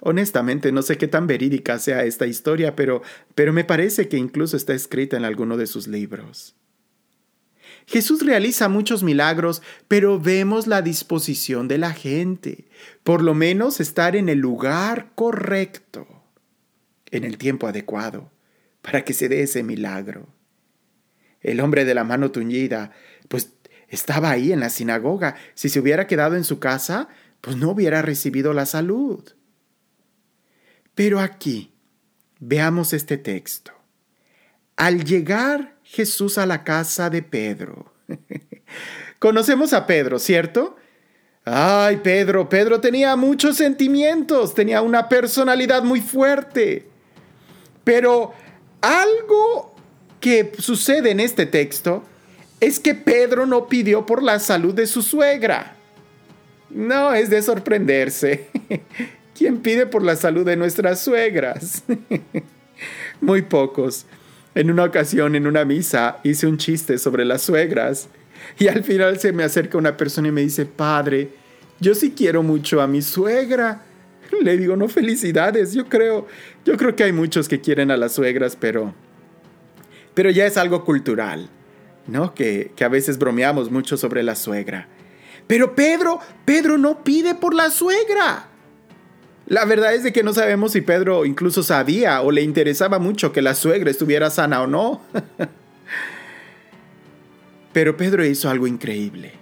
Honestamente, 0.01 0.73
no 0.73 0.83
sé 0.83 0.97
qué 0.99 1.09
tan 1.09 1.27
verídica 1.27 1.79
sea 1.79 2.05
esta 2.05 2.27
historia, 2.27 2.75
pero, 2.75 3.03
pero 3.35 3.53
me 3.53 3.65
parece 3.65 4.09
que 4.09 4.17
incluso 4.17 4.57
está 4.57 4.75
escrita 4.75 5.17
en 5.17 5.25
alguno 5.25 5.57
de 5.57 5.67
sus 5.67 5.87
libros. 5.87 6.57
Jesús 7.87 8.25
realiza 8.25 8.69
muchos 8.69 9.03
milagros, 9.03 9.63
pero 9.89 10.19
vemos 10.19 10.67
la 10.67 10.83
disposición 10.83 11.69
de 11.69 11.79
la 11.79 11.93
gente, 11.93 12.67
por 13.03 13.23
lo 13.23 13.35
menos 13.35 13.81
estar 13.81 14.17
en 14.17 14.29
el 14.29 14.39
lugar 14.39 15.11
correcto, 15.15 16.14
en 17.17 17.25
el 17.25 17.39
tiempo 17.39 17.67
adecuado, 17.67 18.31
para 18.83 19.05
que 19.05 19.15
se 19.15 19.29
dé 19.29 19.43
ese 19.43 19.63
milagro. 19.63 20.29
El 21.41 21.61
hombre 21.61 21.85
de 21.85 21.95
la 21.95 22.05
mano 22.05 22.31
tuñida, 22.31 22.93
pues 23.29 23.53
estaba 23.89 24.31
ahí 24.31 24.53
en 24.53 24.61
la 24.61 24.71
sinagoga. 24.71 25.37
Si 25.55 25.69
se 25.69 25.81
hubiera 25.81 26.07
quedado 26.07 26.37
en 26.37 26.45
su 26.45 26.59
casa, 26.59 27.09
pues 27.41 27.57
no 27.57 27.71
hubiera 27.71 28.03
recibido 28.03 28.53
la 28.53 28.67
salud. 28.67 29.23
Pero 30.95 31.21
aquí, 31.21 31.73
veamos 32.41 32.93
este 32.93 33.17
texto. 33.17 33.73
Al 34.77 35.05
llegar 35.05 35.77
Jesús 35.83 36.39
a 36.39 36.47
la 36.47 36.65
casa 36.65 37.11
de 37.11 37.23
Pedro, 37.23 37.93
conocemos 39.19 39.73
a 39.73 39.87
Pedro, 39.87 40.19
¿cierto? 40.19 40.77
Ay, 41.45 41.99
Pedro, 41.99 42.49
Pedro 42.49 42.81
tenía 42.81 43.17
muchos 43.17 43.59
sentimientos, 43.59 44.55
tenía 44.55 44.81
una 44.81 45.09
personalidad 45.09 45.83
muy 45.83 46.01
fuerte. 46.01 46.89
Pero 47.85 48.33
algo 48.81 49.75
que 50.21 50.53
sucede 50.59 51.11
en 51.11 51.21
este 51.21 51.47
texto 51.47 52.03
es 52.61 52.81
que 52.81 52.95
Pedro 52.95 53.47
no 53.47 53.69
pidió 53.69 54.07
por 54.07 54.23
la 54.23 54.39
salud 54.39 54.75
de 54.75 54.87
su 54.87 55.03
suegra. 55.03 55.77
No 56.71 57.13
es 57.13 57.31
de 57.31 57.43
sorprenderse. 57.43 58.49
¿Quién 59.37 59.59
pide 59.59 59.87
por 59.87 60.03
la 60.03 60.17
salud 60.17 60.47
de 60.47 60.57
nuestras 60.57 61.01
suegras? 61.01 61.83
Muy 63.21 63.43
pocos. 63.43 64.07
En 64.55 64.71
una 64.71 64.85
ocasión, 64.85 65.35
en 65.35 65.47
una 65.47 65.65
misa, 65.65 66.19
hice 66.23 66.47
un 66.47 66.59
chiste 66.59 66.99
sobre 66.99 67.25
las 67.25 67.43
suegras 67.43 68.09
y 68.59 68.69
al 68.69 68.85
final 68.85 69.19
se 69.19 69.33
me 69.33 69.43
acerca 69.45 69.79
una 69.79 69.97
persona 69.97 70.29
y 70.29 70.33
me 70.33 70.43
dice, 70.43 70.67
padre, 70.67 71.31
yo 71.81 71.95
sí 71.95 72.15
quiero 72.17 72.43
mucho 72.43 72.81
a 72.81 72.87
mi 72.87 73.03
suegra. 73.03 73.83
Le 74.43 74.57
digo, 74.57 74.77
no, 74.77 74.89
felicidades, 74.89 75.75
yo 75.75 75.89
creo, 75.89 76.27
yo 76.65 76.77
creo 76.77 76.97
que 76.97 77.05
hay 77.05 77.13
muchos 77.13 77.49
que 77.49 77.61
quieren 77.61 77.91
a 77.91 77.97
las 77.97 78.13
suegras, 78.13 78.57
pero, 78.57 78.95
pero 80.15 80.31
ya 80.31 80.47
es 80.47 80.57
algo 80.57 80.85
cultural, 80.85 81.49
¿no? 82.07 82.35
Que, 82.35 82.73
que 82.77 82.85
a 82.85 82.89
veces 82.89 83.19
bromeamos 83.19 83.71
mucho 83.71 83.97
sobre 83.97 84.23
la 84.23 84.35
suegra. 84.35 84.89
Pero 85.47 85.75
Pedro, 85.75 86.21
Pedro 86.45 86.79
no 86.79 87.05
pide 87.05 87.35
por 87.35 87.55
la 87.55 87.71
suegra. 87.71 88.49
La 89.47 89.67
verdad 89.67 89.95
es 89.95 90.03
de 90.03 90.13
que 90.13 90.23
no 90.23 90.33
sabemos 90.33 90.73
si 90.73 90.81
Pedro 90.81 91.27
incluso 91.27 91.63
sabía 91.63 92.23
o 92.23 92.31
le 92.31 92.41
interesaba 92.41 92.99
mucho 92.99 93.31
que 93.33 93.43
la 93.43 93.55
suegra 93.55 93.91
estuviera 93.91 94.31
sana 94.31 94.63
o 94.63 94.67
no. 94.67 95.03
Pero 97.75 97.97
Pedro 97.97 98.25
hizo 98.25 98.49
algo 98.49 98.67
increíble. 98.67 99.33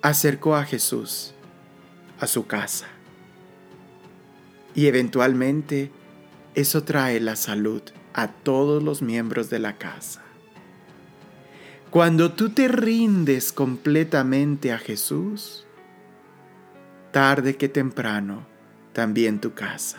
Acercó 0.00 0.56
a 0.56 0.64
Jesús 0.64 1.34
a 2.22 2.28
su 2.28 2.46
casa. 2.46 2.86
Y 4.76 4.86
eventualmente 4.86 5.90
eso 6.54 6.84
trae 6.84 7.18
la 7.18 7.34
salud 7.34 7.82
a 8.14 8.28
todos 8.28 8.80
los 8.80 9.02
miembros 9.02 9.50
de 9.50 9.58
la 9.58 9.76
casa. 9.76 10.22
Cuando 11.90 12.32
tú 12.32 12.50
te 12.50 12.68
rindes 12.68 13.52
completamente 13.52 14.72
a 14.72 14.78
Jesús, 14.78 15.66
tarde 17.10 17.56
que 17.56 17.68
temprano, 17.68 18.46
también 18.92 19.40
tu 19.40 19.52
casa. 19.54 19.98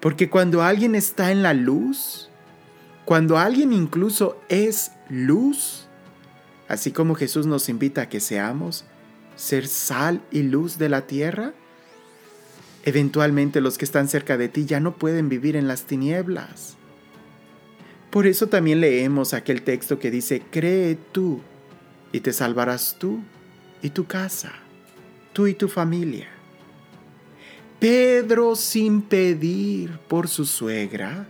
Porque 0.00 0.28
cuando 0.28 0.62
alguien 0.62 0.94
está 0.94 1.32
en 1.32 1.42
la 1.42 1.54
luz, 1.54 2.28
cuando 3.06 3.38
alguien 3.38 3.72
incluso 3.72 4.42
es 4.50 4.92
luz, 5.08 5.88
así 6.68 6.92
como 6.92 7.14
Jesús 7.14 7.46
nos 7.46 7.70
invita 7.70 8.02
a 8.02 8.08
que 8.10 8.20
seamos, 8.20 8.84
ser 9.36 9.68
sal 9.68 10.22
y 10.30 10.42
luz 10.42 10.78
de 10.78 10.88
la 10.88 11.06
tierra, 11.06 11.52
eventualmente 12.84 13.60
los 13.60 13.78
que 13.78 13.84
están 13.84 14.08
cerca 14.08 14.36
de 14.36 14.48
ti 14.48 14.64
ya 14.64 14.80
no 14.80 14.96
pueden 14.96 15.28
vivir 15.28 15.56
en 15.56 15.68
las 15.68 15.84
tinieblas. 15.84 16.76
Por 18.10 18.26
eso 18.26 18.48
también 18.48 18.80
leemos 18.80 19.34
aquel 19.34 19.62
texto 19.62 19.98
que 19.98 20.10
dice, 20.10 20.42
cree 20.50 20.96
tú 21.12 21.40
y 22.12 22.20
te 22.20 22.32
salvarás 22.32 22.96
tú 22.98 23.20
y 23.82 23.90
tu 23.90 24.06
casa 24.06 24.52
tú 25.36 25.46
y 25.46 25.52
tu 25.52 25.68
familia. 25.68 26.28
Pedro 27.78 28.56
sin 28.56 29.02
pedir 29.02 29.98
por 30.08 30.28
su 30.28 30.46
suegra. 30.46 31.28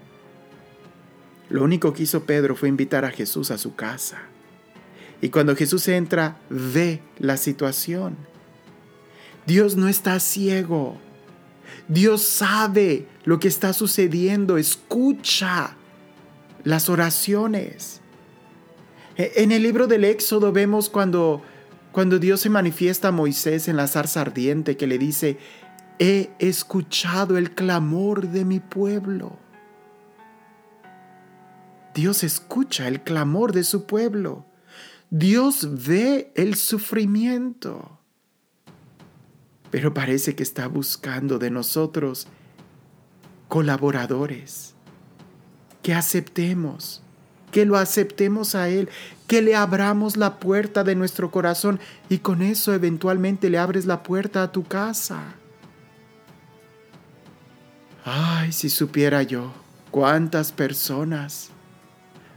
Lo 1.48 1.64
único 1.64 1.92
que 1.92 2.04
hizo 2.04 2.22
Pedro 2.22 2.54
fue 2.54 2.68
invitar 2.68 3.04
a 3.04 3.10
Jesús 3.10 3.50
a 3.50 3.58
su 3.58 3.74
casa. 3.74 4.22
Y 5.26 5.28
cuando 5.28 5.56
Jesús 5.56 5.88
entra, 5.88 6.38
ve 6.50 7.02
la 7.18 7.36
situación. 7.36 8.16
Dios 9.44 9.74
no 9.74 9.88
está 9.88 10.20
ciego. 10.20 10.98
Dios 11.88 12.22
sabe 12.22 13.08
lo 13.24 13.40
que 13.40 13.48
está 13.48 13.72
sucediendo. 13.72 14.56
Escucha 14.56 15.74
las 16.62 16.88
oraciones. 16.88 18.02
E, 19.16 19.32
en 19.42 19.50
el 19.50 19.64
libro 19.64 19.88
del 19.88 20.04
Éxodo 20.04 20.52
vemos 20.52 20.88
cuando 20.88 21.42
cuando 21.90 22.20
Dios 22.20 22.42
se 22.42 22.50
manifiesta 22.50 23.08
a 23.08 23.10
Moisés 23.10 23.66
en 23.66 23.76
la 23.76 23.88
zarza 23.88 24.20
ardiente 24.20 24.76
que 24.76 24.86
le 24.86 24.96
dice, 24.96 25.38
he 25.98 26.30
escuchado 26.38 27.36
el 27.36 27.50
clamor 27.50 28.28
de 28.28 28.44
mi 28.44 28.60
pueblo. 28.60 29.36
Dios 31.96 32.22
escucha 32.22 32.86
el 32.86 33.00
clamor 33.02 33.52
de 33.52 33.64
su 33.64 33.86
pueblo. 33.86 34.44
Dios 35.10 35.86
ve 35.86 36.32
el 36.34 36.56
sufrimiento. 36.56 37.98
Pero 39.70 39.94
parece 39.94 40.34
que 40.34 40.42
está 40.42 40.68
buscando 40.68 41.38
de 41.38 41.50
nosotros 41.50 42.26
colaboradores, 43.48 44.74
que 45.82 45.94
aceptemos, 45.94 47.02
que 47.52 47.64
lo 47.64 47.76
aceptemos 47.76 48.54
a 48.54 48.68
Él, 48.68 48.88
que 49.26 49.42
le 49.42 49.54
abramos 49.54 50.16
la 50.16 50.38
puerta 50.38 50.84
de 50.84 50.94
nuestro 50.94 51.30
corazón 51.30 51.80
y 52.08 52.18
con 52.18 52.42
eso 52.42 52.74
eventualmente 52.74 53.50
le 53.50 53.58
abres 53.58 53.86
la 53.86 54.02
puerta 54.02 54.42
a 54.42 54.52
tu 54.52 54.64
casa. 54.64 55.22
Ay, 58.04 58.52
si 58.52 58.70
supiera 58.70 59.22
yo 59.22 59.52
cuántas 59.90 60.52
personas 60.52 61.50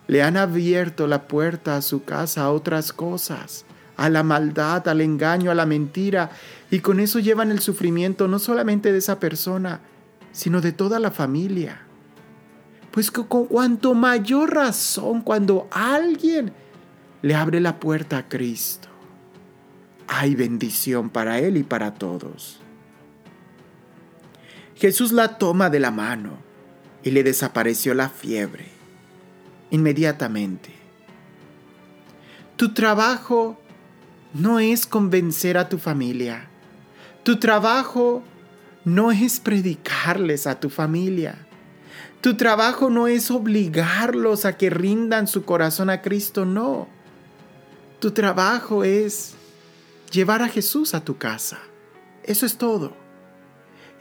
le 0.10 0.24
han 0.24 0.38
abierto 0.38 1.06
la 1.06 1.28
puerta 1.28 1.76
a 1.76 1.84
su 1.84 2.04
casa 2.04 2.42
a 2.42 2.52
otras 2.52 2.94
cosas, 2.94 3.64
a 3.96 4.10
la 4.10 4.24
maldad, 4.24 4.88
al 4.88 5.02
engaño, 5.02 5.52
a 5.52 5.56
la 5.56 5.68
mentira, 5.68 6.32
y 6.72 6.80
con 6.80 7.00
eso 7.00 7.20
llevan 7.20 7.52
el 7.52 7.60
sufrimiento 7.60 8.28
no 8.28 8.40
solamente 8.40 8.92
de 8.92 8.98
esa 8.98 9.20
persona, 9.20 9.82
sino 10.32 10.62
de 10.62 10.72
toda 10.72 10.98
la 10.98 11.12
familia. 11.12 11.82
Pues 12.90 13.12
con 13.12 13.46
cuanto 13.46 13.94
mayor 13.94 14.56
razón 14.56 15.22
cuando 15.22 15.68
alguien 15.70 16.54
le 17.22 17.36
abre 17.36 17.60
la 17.60 17.80
puerta 17.80 18.18
a 18.18 18.28
Cristo, 18.28 18.88
hay 20.08 20.34
bendición 20.34 21.12
para 21.12 21.38
él 21.38 21.56
y 21.56 21.62
para 21.62 21.94
todos. 21.94 22.60
Jesús 24.74 25.12
la 25.12 25.38
toma 25.38 25.70
de 25.70 25.80
la 25.80 25.92
mano 25.92 26.40
y 27.04 27.12
le 27.12 27.22
desapareció 27.22 27.94
la 27.94 28.10
fiebre 28.10 28.79
inmediatamente. 29.72 30.74
Tu 32.56 32.74
trabajo 32.74 33.58
no 34.34 34.60
es 34.60 34.86
convencer 34.86 35.58
a 35.58 35.70
tu 35.70 35.78
familia. 35.78 36.50
Tu 37.24 37.40
trabajo 37.40 38.24
no 38.86 39.12
es 39.12 39.40
predicarles 39.40 40.48
a 40.48 40.60
tu 40.60 40.70
familia. 40.70 41.46
Tu 42.22 42.36
trabajo 42.36 42.90
no 42.90 43.08
es 43.08 43.32
obligarlos 43.32 44.46
a 44.46 44.58
que 44.58 44.70
rindan 44.70 45.28
su 45.28 45.46
corazón 45.46 45.90
a 45.90 46.02
Cristo, 46.02 46.46
no. 46.46 46.88
Tu 48.00 48.12
trabajo 48.12 48.84
es 48.84 49.36
llevar 50.12 50.42
a 50.42 50.50
Jesús 50.50 50.94
a 50.94 51.04
tu 51.04 51.18
casa. 51.18 51.60
Eso 52.24 52.46
es 52.46 52.58
todo. 52.58 52.94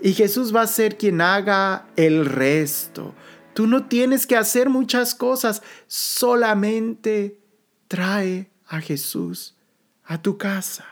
Y 0.01 0.13
Jesús 0.15 0.55
va 0.55 0.63
a 0.63 0.67
ser 0.67 0.97
quien 0.97 1.21
haga 1.21 1.87
el 1.97 2.27
resto. 2.27 3.15
Tú 3.59 3.67
no 3.67 3.87
tienes 3.87 4.29
que 4.29 4.37
hacer 4.37 4.71
muchas 4.71 5.17
cosas, 5.17 5.65
solamente 5.89 7.41
trae 7.89 8.53
a 8.69 8.81
Jesús 8.81 9.57
a 10.05 10.23
tu 10.23 10.39
casa. 10.39 10.85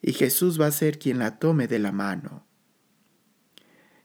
Y 0.00 0.14
Jesús 0.14 0.58
va 0.58 0.68
a 0.68 0.72
ser 0.72 0.98
quien 0.98 1.18
la 1.18 1.38
tome 1.38 1.68
de 1.68 1.78
la 1.78 1.92
mano. 1.92 2.46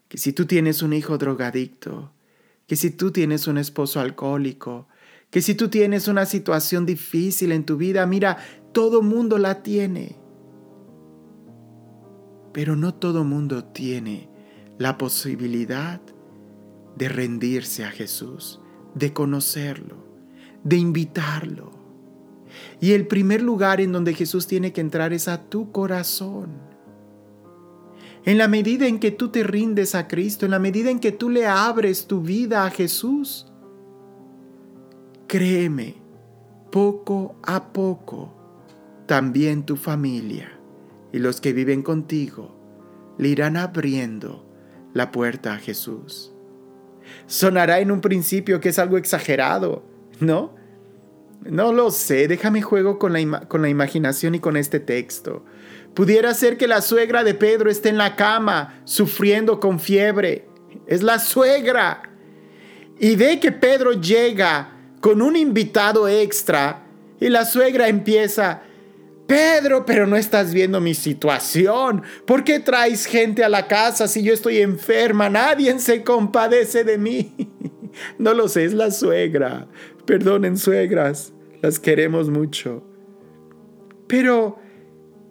Que 0.08 0.18
si 0.18 0.34
tú 0.34 0.44
tienes 0.44 0.82
un 0.82 0.92
hijo 0.92 1.16
drogadicto, 1.16 2.12
que 2.66 2.76
si 2.76 2.90
tú 2.90 3.12
tienes 3.12 3.46
un 3.46 3.56
esposo 3.56 3.98
alcohólico, 4.00 4.88
que 5.30 5.40
si 5.40 5.54
tú 5.54 5.70
tienes 5.70 6.06
una 6.06 6.26
situación 6.26 6.84
difícil 6.84 7.52
en 7.52 7.64
tu 7.64 7.78
vida, 7.78 8.04
mira, 8.04 8.36
todo 8.72 9.00
mundo 9.00 9.38
la 9.38 9.62
tiene. 9.62 10.18
Pero 12.52 12.76
no 12.76 12.92
todo 12.92 13.24
mundo 13.24 13.64
tiene 13.64 14.28
la 14.76 14.98
posibilidad 14.98 16.11
de 16.96 17.08
rendirse 17.08 17.84
a 17.84 17.90
Jesús, 17.90 18.60
de 18.94 19.12
conocerlo, 19.12 19.96
de 20.64 20.76
invitarlo. 20.76 21.70
Y 22.80 22.92
el 22.92 23.06
primer 23.06 23.42
lugar 23.42 23.80
en 23.80 23.92
donde 23.92 24.14
Jesús 24.14 24.46
tiene 24.46 24.72
que 24.72 24.80
entrar 24.80 25.12
es 25.12 25.28
a 25.28 25.48
tu 25.48 25.72
corazón. 25.72 26.50
En 28.24 28.38
la 28.38 28.46
medida 28.46 28.86
en 28.86 29.00
que 29.00 29.10
tú 29.10 29.30
te 29.30 29.42
rindes 29.42 29.94
a 29.94 30.06
Cristo, 30.06 30.44
en 30.44 30.52
la 30.52 30.58
medida 30.58 30.90
en 30.90 31.00
que 31.00 31.12
tú 31.12 31.28
le 31.28 31.46
abres 31.46 32.06
tu 32.06 32.20
vida 32.20 32.64
a 32.64 32.70
Jesús, 32.70 33.46
créeme, 35.26 35.96
poco 36.70 37.36
a 37.42 37.72
poco, 37.72 38.32
también 39.06 39.64
tu 39.64 39.76
familia 39.76 40.58
y 41.12 41.18
los 41.18 41.40
que 41.40 41.52
viven 41.52 41.82
contigo 41.82 42.56
le 43.18 43.28
irán 43.28 43.56
abriendo 43.56 44.46
la 44.94 45.12
puerta 45.12 45.54
a 45.54 45.58
Jesús. 45.58 46.31
Sonará 47.26 47.80
en 47.80 47.90
un 47.90 48.00
principio 48.00 48.60
que 48.60 48.70
es 48.70 48.78
algo 48.78 48.96
exagerado, 48.96 49.84
¿no? 50.20 50.54
No 51.44 51.72
lo 51.72 51.90
sé, 51.90 52.28
déjame 52.28 52.62
juego 52.62 52.98
con 52.98 53.12
la, 53.12 53.40
con 53.48 53.62
la 53.62 53.68
imaginación 53.68 54.34
y 54.34 54.40
con 54.40 54.56
este 54.56 54.80
texto. 54.80 55.44
Pudiera 55.94 56.32
ser 56.34 56.56
que 56.56 56.68
la 56.68 56.80
suegra 56.80 57.24
de 57.24 57.34
Pedro 57.34 57.70
esté 57.70 57.88
en 57.88 57.98
la 57.98 58.16
cama 58.16 58.80
sufriendo 58.84 59.60
con 59.60 59.78
fiebre. 59.78 60.46
Es 60.86 61.02
la 61.02 61.18
suegra. 61.18 62.10
Y 62.98 63.16
ve 63.16 63.40
que 63.40 63.52
Pedro 63.52 63.92
llega 63.92 64.72
con 65.00 65.20
un 65.20 65.36
invitado 65.36 66.08
extra 66.08 66.86
y 67.20 67.28
la 67.28 67.44
suegra 67.44 67.88
empieza, 67.88 68.62
Pedro, 69.32 69.86
pero 69.86 70.06
no 70.06 70.16
estás 70.16 70.52
viendo 70.52 70.78
mi 70.78 70.92
situación. 70.92 72.02
¿Por 72.26 72.44
qué 72.44 72.60
traes 72.60 73.06
gente 73.06 73.42
a 73.42 73.48
la 73.48 73.66
casa 73.66 74.06
si 74.06 74.22
yo 74.22 74.34
estoy 74.34 74.58
enferma? 74.58 75.30
Nadie 75.30 75.78
se 75.78 76.04
compadece 76.04 76.84
de 76.84 76.98
mí. 76.98 77.34
No 78.18 78.32
lo 78.32 78.48
sé, 78.48 78.64
es 78.64 78.72
la 78.72 78.90
suegra. 78.90 79.68
Perdonen, 80.06 80.56
suegras, 80.56 81.34
las 81.60 81.78
queremos 81.78 82.30
mucho. 82.30 82.82
Pero 84.06 84.58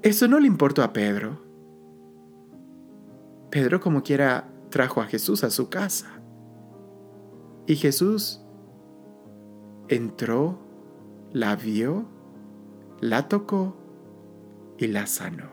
eso 0.03 0.27
no 0.27 0.39
le 0.39 0.45
importó 0.45 0.83
a 0.83 0.93
Pedro. 0.93 1.41
Pedro 3.49 3.79
como 3.79 4.03
quiera 4.03 4.47
trajo 4.69 5.01
a 5.01 5.07
Jesús 5.07 5.43
a 5.43 5.49
su 5.49 5.69
casa. 5.69 6.21
Y 7.65 7.77
Jesús 7.77 8.41
entró, 9.87 10.59
la 11.33 11.55
vio, 11.55 12.05
la 12.99 13.27
tocó 13.27 13.80
y 14.81 14.87
la 14.87 15.05
sanó. 15.05 15.49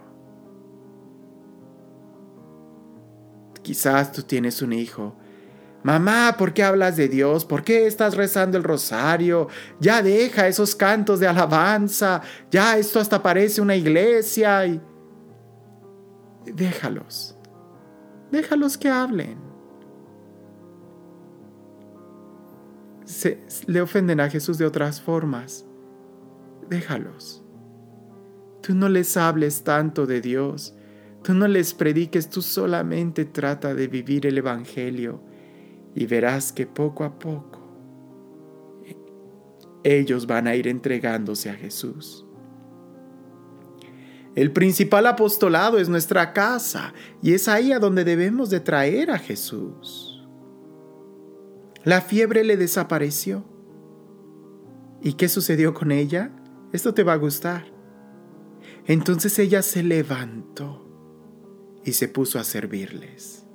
Quizás 3.62 4.12
tú 4.12 4.22
tienes 4.22 4.62
un 4.62 4.72
hijo. 4.72 5.16
Mamá, 5.82 6.34
¿por 6.38 6.54
qué 6.54 6.64
hablas 6.64 6.96
de 6.96 7.08
Dios? 7.08 7.44
¿Por 7.44 7.62
qué 7.62 7.86
estás 7.86 8.16
rezando 8.16 8.56
el 8.56 8.64
rosario? 8.64 9.48
Ya 9.80 10.02
deja 10.02 10.48
esos 10.48 10.74
cantos 10.74 11.20
de 11.20 11.28
alabanza. 11.28 12.22
Ya 12.50 12.78
esto 12.78 12.98
hasta 12.98 13.22
parece 13.22 13.60
una 13.60 13.76
iglesia. 13.76 14.66
Y... 14.66 14.80
Déjalos. 16.46 17.36
Déjalos 18.32 18.78
que 18.78 18.88
hablen. 18.88 19.38
Se, 23.04 23.44
le 23.66 23.80
ofenden 23.80 24.20
a 24.20 24.30
Jesús 24.30 24.58
de 24.58 24.66
otras 24.66 25.00
formas. 25.00 25.64
Déjalos. 26.68 27.44
Tú 28.68 28.74
no 28.74 28.90
les 28.90 29.16
hables 29.16 29.64
tanto 29.64 30.04
de 30.04 30.20
Dios. 30.20 30.74
Tú 31.22 31.32
no 31.32 31.48
les 31.48 31.72
prediques, 31.72 32.28
tú 32.28 32.42
solamente 32.42 33.24
trata 33.24 33.74
de 33.74 33.88
vivir 33.88 34.26
el 34.26 34.36
Evangelio 34.36 35.22
y 35.94 36.04
verás 36.04 36.52
que 36.52 36.66
poco 36.66 37.04
a 37.04 37.18
poco 37.18 37.60
ellos 39.84 40.26
van 40.26 40.46
a 40.46 40.54
ir 40.54 40.68
entregándose 40.68 41.48
a 41.48 41.54
Jesús. 41.54 42.26
El 44.34 44.52
principal 44.52 45.06
apostolado 45.06 45.78
es 45.78 45.88
nuestra 45.88 46.34
casa 46.34 46.92
y 47.22 47.32
es 47.32 47.48
ahí 47.48 47.72
a 47.72 47.78
donde 47.78 48.04
debemos 48.04 48.50
de 48.50 48.60
traer 48.60 49.10
a 49.10 49.18
Jesús. 49.18 50.28
La 51.84 52.02
fiebre 52.02 52.44
le 52.44 52.58
desapareció. 52.58 53.44
¿Y 55.00 55.14
qué 55.14 55.30
sucedió 55.30 55.72
con 55.72 55.90
ella? 55.90 56.32
Esto 56.70 56.92
te 56.92 57.02
va 57.02 57.14
a 57.14 57.16
gustar. 57.16 57.77
Entonces 58.88 59.38
ella 59.38 59.60
se 59.60 59.82
levantó 59.82 60.82
y 61.84 61.92
se 61.92 62.08
puso 62.08 62.38
a 62.38 62.44
servirles. 62.44 63.46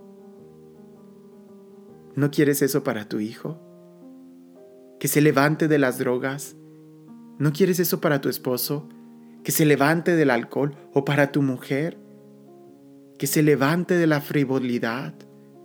¿No 2.16 2.30
quieres 2.30 2.62
eso 2.62 2.84
para 2.84 3.10
tu 3.10 3.20
hijo? 3.20 3.60
Que 5.00 5.08
se 5.08 5.22
levante 5.22 5.68
de 5.68 5.80
las 5.80 5.98
drogas. 5.98 6.56
¿No 7.40 7.52
quieres 7.52 7.80
eso 7.80 8.00
para 8.00 8.22
tu 8.22 8.30
esposo? 8.30 8.88
Que 9.44 9.52
se 9.52 9.66
levante 9.66 10.16
del 10.16 10.30
alcohol 10.30 10.76
o 10.94 11.04
para 11.04 11.32
tu 11.32 11.42
mujer. 11.42 11.98
Que 13.18 13.26
se 13.26 13.42
levante 13.42 13.96
de 13.96 14.06
la 14.06 14.22
frivolidad, 14.22 15.16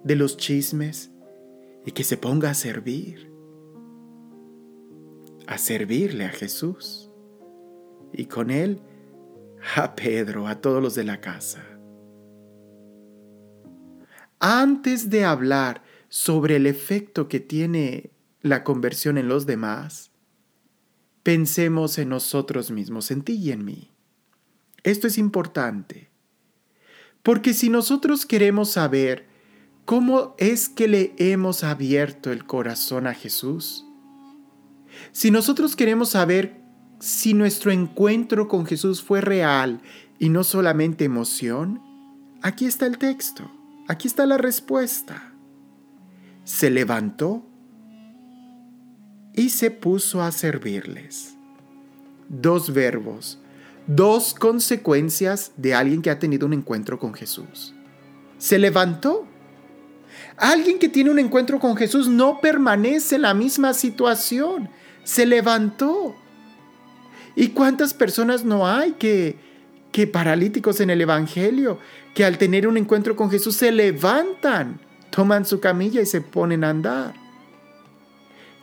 de 0.03 0.17
los 0.17 0.39
chismes 0.39 1.11
y 1.85 1.93
que 1.93 2.05
se 2.05 2.17
ponga 2.17 2.49
a 2.49 2.55
servir. 2.55 3.31
A 5.47 5.59
servirle 5.59 6.25
a 6.25 6.31
Jesús. 6.31 7.11
Y 8.15 8.25
con 8.25 8.51
él 8.51 8.81
a 9.77 9.95
Pedro, 9.95 10.47
a 10.47 10.61
todos 10.61 10.83
los 10.83 10.95
de 10.95 11.05
la 11.05 11.21
casa. 11.21 11.65
Antes 14.41 15.11
de 15.11 15.25
hablar 15.25 15.83
sobre 16.09 16.57
el 16.57 16.67
efecto 16.67 17.29
que 17.29 17.41
tiene 17.41 18.13
la 18.41 18.65
conversión 18.65 19.19
en 19.19 19.29
los 19.29 19.47
demás, 19.47 20.13
pensemos 21.23 21.99
en 21.99 22.11
nosotros 22.11 22.71
mismos, 22.71 23.11
en 23.11 23.23
ti 23.23 23.35
y 23.35 23.53
en 23.53 23.65
mí. 23.65 23.91
Esto 24.85 25.07
es 25.07 25.19
importante, 25.19 26.11
porque 27.23 27.53
si 27.53 27.69
nosotros 27.69 28.25
queremos 28.27 28.71
saber 28.71 29.27
cómo 29.85 30.35
es 30.39 30.69
que 30.69 30.87
le 30.87 31.15
hemos 31.19 31.65
abierto 31.65 32.31
el 32.31 32.47
corazón 32.47 33.07
a 33.07 33.15
Jesús, 33.15 33.85
si 35.13 35.31
nosotros 35.31 35.77
queremos 35.77 36.11
saber 36.11 36.58
si 37.01 37.35
nuestro 37.35 37.71
encuentro 37.71 38.49
con 38.49 38.67
Jesús 38.67 39.03
fue 39.03 39.21
real 39.21 39.81
y 40.19 40.31
no 40.31 40.45
solamente 40.45 41.05
emoción, 41.05 41.81
aquí 42.43 42.67
está 42.67 42.87
el 42.87 42.99
texto, 42.99 43.51
aquí 43.87 44.09
está 44.09 44.27
la 44.27 44.37
respuesta. 44.37 45.33
Se 46.45 46.71
levantó 46.71 47.47
y 49.35 49.51
se 49.51 49.71
puso 49.71 50.23
a 50.23 50.33
servirles. 50.33 51.37
Dos 52.29 52.73
verbos, 52.75 53.39
dos 53.87 54.35
consecuencias 54.35 55.53
de 55.57 55.75
alguien 55.75 56.03
que 56.03 56.11
ha 56.11 56.19
tenido 56.19 56.47
un 56.47 56.53
encuentro 56.53 56.99
con 56.99 57.15
Jesús. 57.15 57.75
Se 58.39 58.59
levantó. 58.59 59.27
Alguien 60.37 60.79
que 60.79 60.89
tiene 60.89 61.11
un 61.11 61.19
encuentro 61.19 61.61
con 61.61 61.77
Jesús 61.77 62.09
no 62.09 62.41
permanece 62.41 63.17
en 63.17 63.23
la 63.23 63.35
misma 63.35 63.75
situación. 63.75 64.69
Se 65.05 65.27
levantó. 65.27 66.17
¿Y 67.39 67.51
cuántas 67.51 67.95
personas 67.95 68.45
no 68.45 68.67
hay 68.67 68.95
que, 68.95 69.37
que 69.93 70.09
paralíticos 70.09 70.81
en 70.81 70.91
el 70.91 71.01
Evangelio, 71.01 71.79
que 72.13 72.25
al 72.25 72.37
tener 72.37 72.67
un 72.67 72.77
encuentro 72.77 73.15
con 73.15 73.31
Jesús 73.31 73.55
se 73.55 73.71
levantan, 73.71 74.81
toman 75.11 75.45
su 75.45 75.61
camilla 75.61 76.01
y 76.01 76.07
se 76.07 76.21
ponen 76.21 76.65
a 76.65 76.71
andar. 76.71 77.15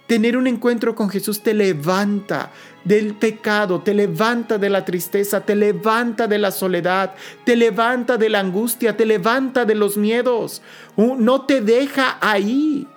Tener 0.07 0.35
un 0.35 0.45
encuentro 0.47 0.93
con 0.93 1.09
Jesús 1.09 1.41
te 1.41 1.53
levanta 1.53 2.51
del 2.83 3.15
pecado, 3.15 3.79
te 3.79 3.93
levanta 3.93 4.57
de 4.57 4.69
la 4.69 4.83
tristeza, 4.83 5.39
te 5.39 5.55
levanta 5.55 6.27
de 6.27 6.38
la 6.38 6.51
soledad, 6.51 7.15
te 7.45 7.55
levanta 7.55 8.17
de 8.17 8.27
la 8.27 8.41
angustia, 8.41 8.97
te 8.97 9.05
levanta 9.05 9.63
de 9.63 9.75
los 9.75 9.95
miedos. 9.95 10.61
No 10.97 11.45
te 11.45 11.61
deja 11.61 12.17
ahí. 12.19 12.89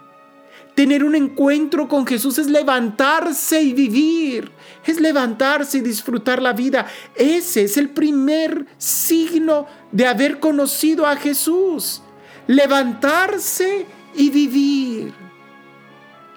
Tener 0.78 1.02
un 1.02 1.16
encuentro 1.16 1.88
con 1.88 2.06
Jesús 2.06 2.38
es 2.38 2.46
levantarse 2.46 3.60
y 3.60 3.72
vivir, 3.72 4.52
es 4.86 5.00
levantarse 5.00 5.78
y 5.78 5.80
disfrutar 5.80 6.40
la 6.40 6.52
vida. 6.52 6.86
Ese 7.16 7.64
es 7.64 7.76
el 7.76 7.88
primer 7.88 8.64
signo 8.76 9.66
de 9.90 10.06
haber 10.06 10.38
conocido 10.38 11.04
a 11.04 11.16
Jesús. 11.16 12.00
Levantarse 12.46 13.86
y 14.14 14.30
vivir. 14.30 15.12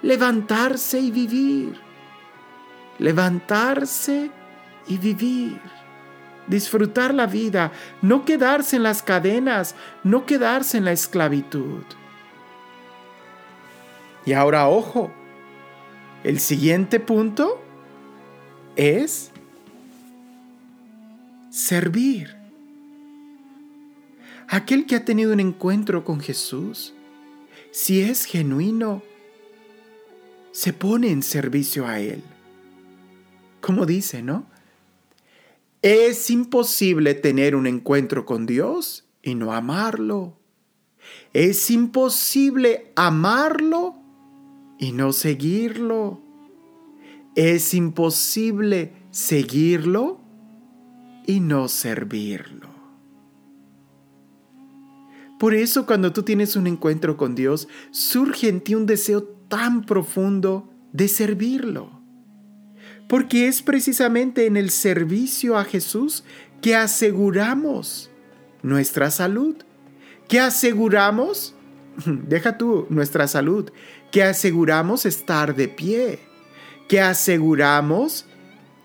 Levantarse 0.01 0.99
y 0.99 1.11
vivir. 1.11 1.79
Levantarse 2.97 4.31
y 4.87 4.97
vivir. 4.97 5.61
Disfrutar 6.47 7.13
la 7.13 7.27
vida, 7.27 7.71
no 8.01 8.25
quedarse 8.25 8.77
en 8.77 8.81
las 8.81 9.03
cadenas, 9.03 9.75
no 10.03 10.25
quedarse 10.25 10.79
en 10.79 10.85
la 10.85 10.93
esclavitud. 10.93 11.83
Y 14.25 14.33
ahora, 14.33 14.67
ojo, 14.69 15.11
el 16.23 16.39
siguiente 16.39 16.99
punto 16.99 17.59
es 18.75 19.31
servir. 21.49 22.35
Aquel 24.47 24.85
que 24.85 24.95
ha 24.95 25.05
tenido 25.05 25.33
un 25.33 25.39
encuentro 25.39 26.03
con 26.03 26.19
Jesús, 26.19 26.93
si 27.71 28.01
es 28.01 28.25
genuino, 28.25 29.01
se 30.51 30.73
pone 30.73 31.09
en 31.09 31.23
servicio 31.23 31.87
a 31.87 31.99
Él. 31.99 32.21
Como 33.61 33.85
dice, 33.85 34.21
¿no? 34.21 34.45
Es 35.81 36.29
imposible 36.29 37.15
tener 37.15 37.55
un 37.55 37.65
encuentro 37.65 38.25
con 38.25 38.45
Dios 38.45 39.05
y 39.23 39.35
no 39.35 39.53
amarlo. 39.53 40.37
Es 41.33 41.71
imposible 41.71 42.91
amarlo 42.95 44.00
y 44.81 44.91
no 44.91 45.13
seguirlo. 45.13 46.19
Es 47.35 47.73
imposible 47.73 48.91
seguirlo 49.11 50.19
y 51.25 51.39
no 51.39 51.69
servirlo. 51.69 52.69
Por 55.39 55.55
eso 55.55 55.85
cuando 55.85 56.11
tú 56.11 56.23
tienes 56.23 56.55
un 56.55 56.67
encuentro 56.67 57.15
con 57.15 57.35
Dios, 57.35 57.69
surge 57.91 58.49
en 58.49 58.59
ti 58.59 58.75
un 58.75 58.85
deseo 58.85 59.23
tan 59.23 59.85
profundo 59.85 60.69
de 60.91 61.07
servirlo. 61.07 62.01
Porque 63.07 63.47
es 63.47 63.61
precisamente 63.61 64.45
en 64.45 64.57
el 64.57 64.71
servicio 64.71 65.57
a 65.57 65.63
Jesús 65.63 66.23
que 66.61 66.75
aseguramos 66.75 68.09
nuestra 68.63 69.11
salud, 69.11 69.55
que 70.27 70.39
aseguramos, 70.39 71.55
deja 72.05 72.57
tú 72.57 72.85
nuestra 72.89 73.27
salud, 73.27 73.71
que 74.11 74.23
aseguramos 74.23 75.05
estar 75.05 75.55
de 75.55 75.67
pie, 75.67 76.19
que 76.87 77.01
aseguramos 77.01 78.25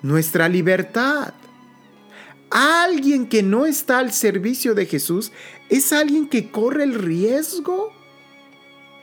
nuestra 0.02 0.48
libertad. 0.48 1.34
Alguien 2.50 3.28
que 3.28 3.42
no 3.42 3.66
está 3.66 3.98
al 3.98 4.12
servicio 4.12 4.74
de 4.74 4.86
Jesús 4.86 5.32
es 5.68 5.92
alguien 5.92 6.28
que 6.28 6.50
corre 6.50 6.84
el 6.84 6.94
riesgo 6.94 7.92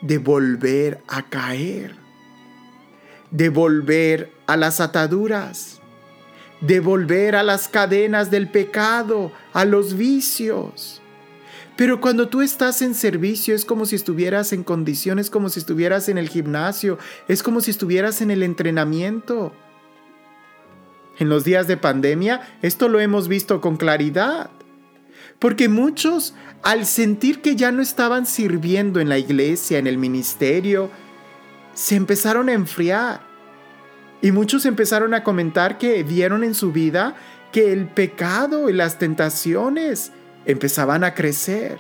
de 0.02 0.18
volver 0.18 1.04
a 1.08 1.30
caer, 1.30 1.96
de 3.32 3.50
volver 3.50 4.32
a 4.48 4.56
las 4.56 4.80
ataduras, 4.80 5.82
de 6.62 6.80
volver 6.80 7.36
a 7.36 7.44
las 7.44 7.68
cadenas 7.68 8.32
del 8.32 8.50
pecado, 8.50 9.34
a 9.52 9.66
los 9.66 9.98
vicios. 9.98 11.03
Pero 11.76 12.00
cuando 12.00 12.28
tú 12.30 12.42
estás 12.42 12.82
en 12.82 12.94
servicio 12.94 13.56
es 13.56 13.66
como 13.66 13.86
si 13.86 13.96
estuvieras 13.96 14.54
en 14.54 14.64
condiciones, 14.64 15.30
como 15.30 15.50
si 15.50 15.60
estuvieras 15.60 16.08
en 16.08 16.18
el 16.18 16.30
gimnasio, 16.30 17.00
es 17.28 17.42
como 17.42 17.62
si 17.62 17.72
estuvieras 17.72 18.22
en 18.22 18.30
el 18.30 18.44
entrenamiento. 18.44 19.54
En 21.18 21.30
los 21.30 21.44
días 21.44 21.68
de 21.68 21.78
pandemia 21.78 22.58
esto 22.62 22.90
lo 22.90 23.00
hemos 23.00 23.28
visto 23.28 23.60
con 23.60 23.78
claridad. 23.78 24.52
Porque 25.40 25.68
muchos, 25.68 26.36
al 26.62 26.86
sentir 26.86 27.42
que 27.42 27.56
ya 27.56 27.72
no 27.72 27.82
estaban 27.82 28.26
sirviendo 28.26 29.00
en 29.00 29.10
la 29.10 29.18
iglesia, 29.18 29.80
en 29.80 29.88
el 29.88 29.98
ministerio, 29.98 30.90
se 31.74 31.96
empezaron 31.96 32.50
a 32.50 32.54
enfriar. 32.54 33.22
Y 34.22 34.32
muchos 34.32 34.66
empezaron 34.66 35.14
a 35.14 35.24
comentar 35.24 35.78
que 35.78 36.04
vieron 36.04 36.44
en 36.44 36.54
su 36.54 36.72
vida 36.72 37.16
que 37.52 37.74
el 37.74 37.88
pecado 37.88 38.70
y 38.70 38.74
las 38.74 39.00
tentaciones 39.00 40.12
empezaban 40.46 41.04
a 41.04 41.14
crecer. 41.14 41.80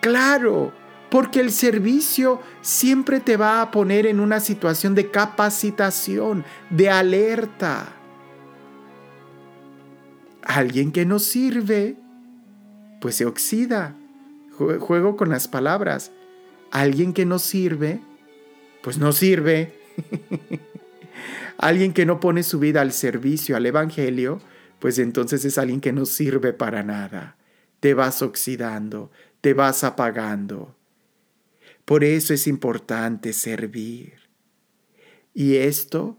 Claro, 0.00 0.72
porque 1.10 1.40
el 1.40 1.50
servicio 1.50 2.40
siempre 2.62 3.20
te 3.20 3.36
va 3.36 3.62
a 3.62 3.70
poner 3.70 4.06
en 4.06 4.20
una 4.20 4.40
situación 4.40 4.94
de 4.94 5.10
capacitación, 5.10 6.44
de 6.70 6.90
alerta. 6.90 7.92
Alguien 10.42 10.92
que 10.92 11.06
no 11.06 11.18
sirve, 11.18 11.96
pues 13.00 13.16
se 13.16 13.26
oxida. 13.26 13.94
Juego 14.52 15.16
con 15.16 15.28
las 15.28 15.48
palabras. 15.48 16.12
Alguien 16.70 17.12
que 17.12 17.26
no 17.26 17.38
sirve, 17.38 18.00
pues 18.82 18.98
no 18.98 19.12
sirve. 19.12 19.78
alguien 21.58 21.92
que 21.92 22.06
no 22.06 22.20
pone 22.20 22.42
su 22.42 22.58
vida 22.58 22.80
al 22.80 22.92
servicio, 22.92 23.56
al 23.56 23.66
Evangelio, 23.66 24.40
pues 24.78 24.98
entonces 24.98 25.44
es 25.44 25.58
alguien 25.58 25.80
que 25.80 25.92
no 25.92 26.04
sirve 26.06 26.52
para 26.52 26.82
nada 26.82 27.36
te 27.80 27.94
vas 27.94 28.22
oxidando, 28.22 29.10
te 29.40 29.54
vas 29.54 29.84
apagando. 29.84 30.76
Por 31.84 32.04
eso 32.04 32.34
es 32.34 32.46
importante 32.46 33.32
servir. 33.32 34.14
Y 35.32 35.56
esto, 35.56 36.18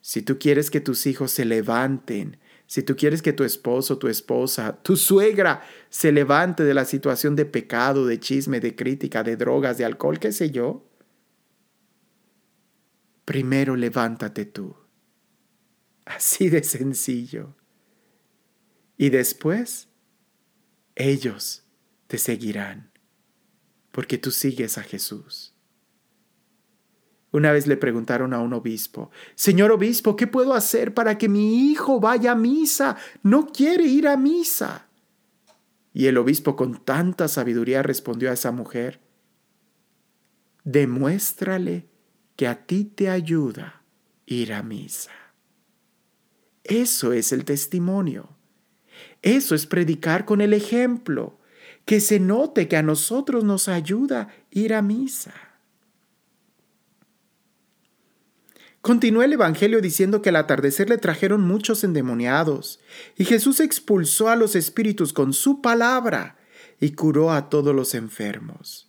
si 0.00 0.22
tú 0.22 0.38
quieres 0.38 0.70
que 0.70 0.80
tus 0.80 1.06
hijos 1.06 1.30
se 1.32 1.44
levanten, 1.44 2.38
si 2.66 2.82
tú 2.82 2.96
quieres 2.96 3.22
que 3.22 3.32
tu 3.32 3.44
esposo, 3.44 3.96
tu 3.96 4.08
esposa, 4.08 4.82
tu 4.82 4.96
suegra 4.96 5.62
se 5.88 6.12
levante 6.12 6.64
de 6.64 6.74
la 6.74 6.84
situación 6.84 7.34
de 7.34 7.46
pecado, 7.46 8.06
de 8.06 8.20
chisme, 8.20 8.60
de 8.60 8.76
crítica, 8.76 9.22
de 9.22 9.36
drogas, 9.36 9.78
de 9.78 9.86
alcohol, 9.86 10.18
qué 10.18 10.32
sé 10.32 10.50
yo, 10.50 10.86
primero 13.24 13.74
levántate 13.74 14.44
tú. 14.44 14.76
Así 16.04 16.50
de 16.50 16.62
sencillo. 16.62 17.56
Y 18.98 19.10
después, 19.10 19.87
ellos 20.98 21.64
te 22.08 22.18
seguirán, 22.18 22.90
porque 23.92 24.18
tú 24.18 24.30
sigues 24.30 24.78
a 24.78 24.82
Jesús. 24.82 25.54
Una 27.30 27.52
vez 27.52 27.66
le 27.66 27.76
preguntaron 27.76 28.34
a 28.34 28.40
un 28.40 28.52
obispo, 28.52 29.10
Señor 29.34 29.70
obispo, 29.70 30.16
¿qué 30.16 30.26
puedo 30.26 30.54
hacer 30.54 30.94
para 30.94 31.16
que 31.18 31.28
mi 31.28 31.70
hijo 31.70 32.00
vaya 32.00 32.32
a 32.32 32.36
misa? 32.36 32.96
No 33.22 33.46
quiere 33.46 33.84
ir 33.84 34.08
a 34.08 34.16
misa. 34.16 34.88
Y 35.92 36.06
el 36.06 36.16
obispo 36.18 36.56
con 36.56 36.84
tanta 36.84 37.28
sabiduría 37.28 37.82
respondió 37.82 38.30
a 38.30 38.34
esa 38.34 38.50
mujer, 38.50 39.00
demuéstrale 40.64 41.88
que 42.34 42.48
a 42.48 42.66
ti 42.66 42.84
te 42.84 43.08
ayuda 43.08 43.82
ir 44.26 44.52
a 44.52 44.62
misa. 44.62 45.12
Eso 46.64 47.12
es 47.12 47.32
el 47.32 47.44
testimonio. 47.44 48.37
Eso 49.22 49.54
es 49.54 49.66
predicar 49.66 50.24
con 50.24 50.40
el 50.40 50.54
ejemplo, 50.54 51.38
que 51.84 52.00
se 52.00 52.20
note 52.20 52.68
que 52.68 52.76
a 52.76 52.82
nosotros 52.82 53.44
nos 53.44 53.68
ayuda 53.68 54.28
ir 54.50 54.74
a 54.74 54.82
misa. 54.82 55.34
Continuó 58.80 59.22
el 59.22 59.32
Evangelio 59.32 59.80
diciendo 59.80 60.22
que 60.22 60.28
al 60.28 60.36
atardecer 60.36 60.88
le 60.88 60.98
trajeron 60.98 61.40
muchos 61.42 61.82
endemoniados, 61.84 62.80
y 63.16 63.24
Jesús 63.24 63.60
expulsó 63.60 64.28
a 64.28 64.36
los 64.36 64.54
espíritus 64.54 65.12
con 65.12 65.32
su 65.32 65.60
palabra 65.60 66.38
y 66.80 66.92
curó 66.92 67.32
a 67.32 67.48
todos 67.50 67.74
los 67.74 67.94
enfermos. 67.94 68.88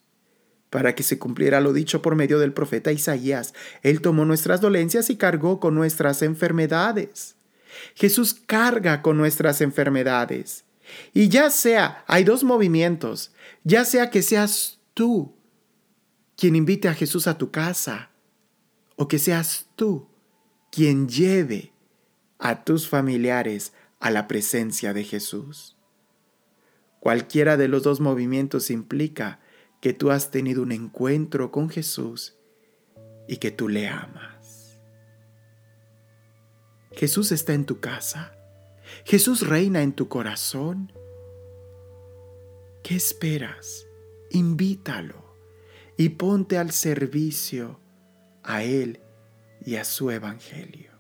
Para 0.69 0.93
que 0.93 1.02
se 1.02 1.17
cumpliera 1.17 1.60
lo 1.62 1.74
dicho 1.74 2.02
por 2.02 2.15
medio 2.15 2.38
del 2.38 2.54
profeta 2.54 2.91
Isaías, 2.91 3.54
Él 3.82 4.02
tomó 4.02 4.26
nuestras 4.26 4.62
dolencias 4.62 5.10
y 5.10 5.17
cargó 5.17 5.60
con 5.60 5.74
nuestras 5.74 6.22
enfermedades. 6.22 7.36
Jesús 7.96 8.34
carga 8.34 9.02
con 9.02 9.18
nuestras 9.18 9.62
enfermedades. 9.62 10.66
Y 11.14 11.30
ya 11.30 11.50
sea, 11.50 12.04
hay 12.08 12.24
dos 12.24 12.44
movimientos, 12.44 13.32
ya 13.64 13.86
sea 13.86 14.10
que 14.10 14.22
seas 14.22 14.80
tú 14.94 15.36
quien 16.36 16.56
invite 16.56 16.88
a 16.88 16.94
Jesús 16.94 17.28
a 17.28 17.38
tu 17.38 17.52
casa, 17.52 18.12
o 18.96 19.08
que 19.08 19.20
seas 19.20 19.68
tú 19.76 20.08
quien 20.72 21.08
lleve 21.08 21.74
a 22.38 22.64
tus 22.64 22.88
familiares 22.88 23.74
a 24.00 24.12
la 24.12 24.28
presencia 24.28 24.94
de 24.94 25.04
Jesús. 25.04 25.76
Cualquiera 27.00 27.58
de 27.58 27.68
los 27.68 27.84
dos 27.84 28.00
movimientos 28.00 28.72
implica 28.72 29.40
que 29.82 29.94
tú 29.94 30.12
has 30.12 30.32
tenido 30.32 30.62
un 30.64 30.72
encuentro 30.72 31.52
con 31.52 31.70
Jesús 31.70 32.36
y 33.28 33.38
que 33.38 33.52
tú 33.52 33.70
le 33.70 33.88
amas. 33.88 34.29
Jesús 37.00 37.32
está 37.32 37.54
en 37.54 37.66
tu 37.66 37.80
casa. 37.80 38.34
Jesús 39.06 39.48
reina 39.48 39.84
en 39.84 39.94
tu 39.94 40.10
corazón. 40.10 40.92
¿Qué 42.84 42.98
esperas? 42.98 43.88
Invítalo 44.32 45.34
y 45.96 46.10
ponte 46.10 46.58
al 46.58 46.72
servicio 46.72 47.80
a 48.44 48.64
Él 48.64 49.00
y 49.62 49.78
a 49.78 49.86
su 49.86 50.12
Evangelio. 50.12 50.92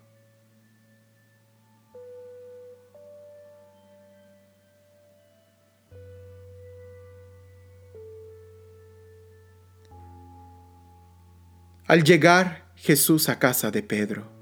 Al 11.87 12.05
llegar 12.05 12.71
Jesús 12.75 13.27
a 13.27 13.37
casa 13.37 13.69
de 13.69 13.83
Pedro, 13.83 14.38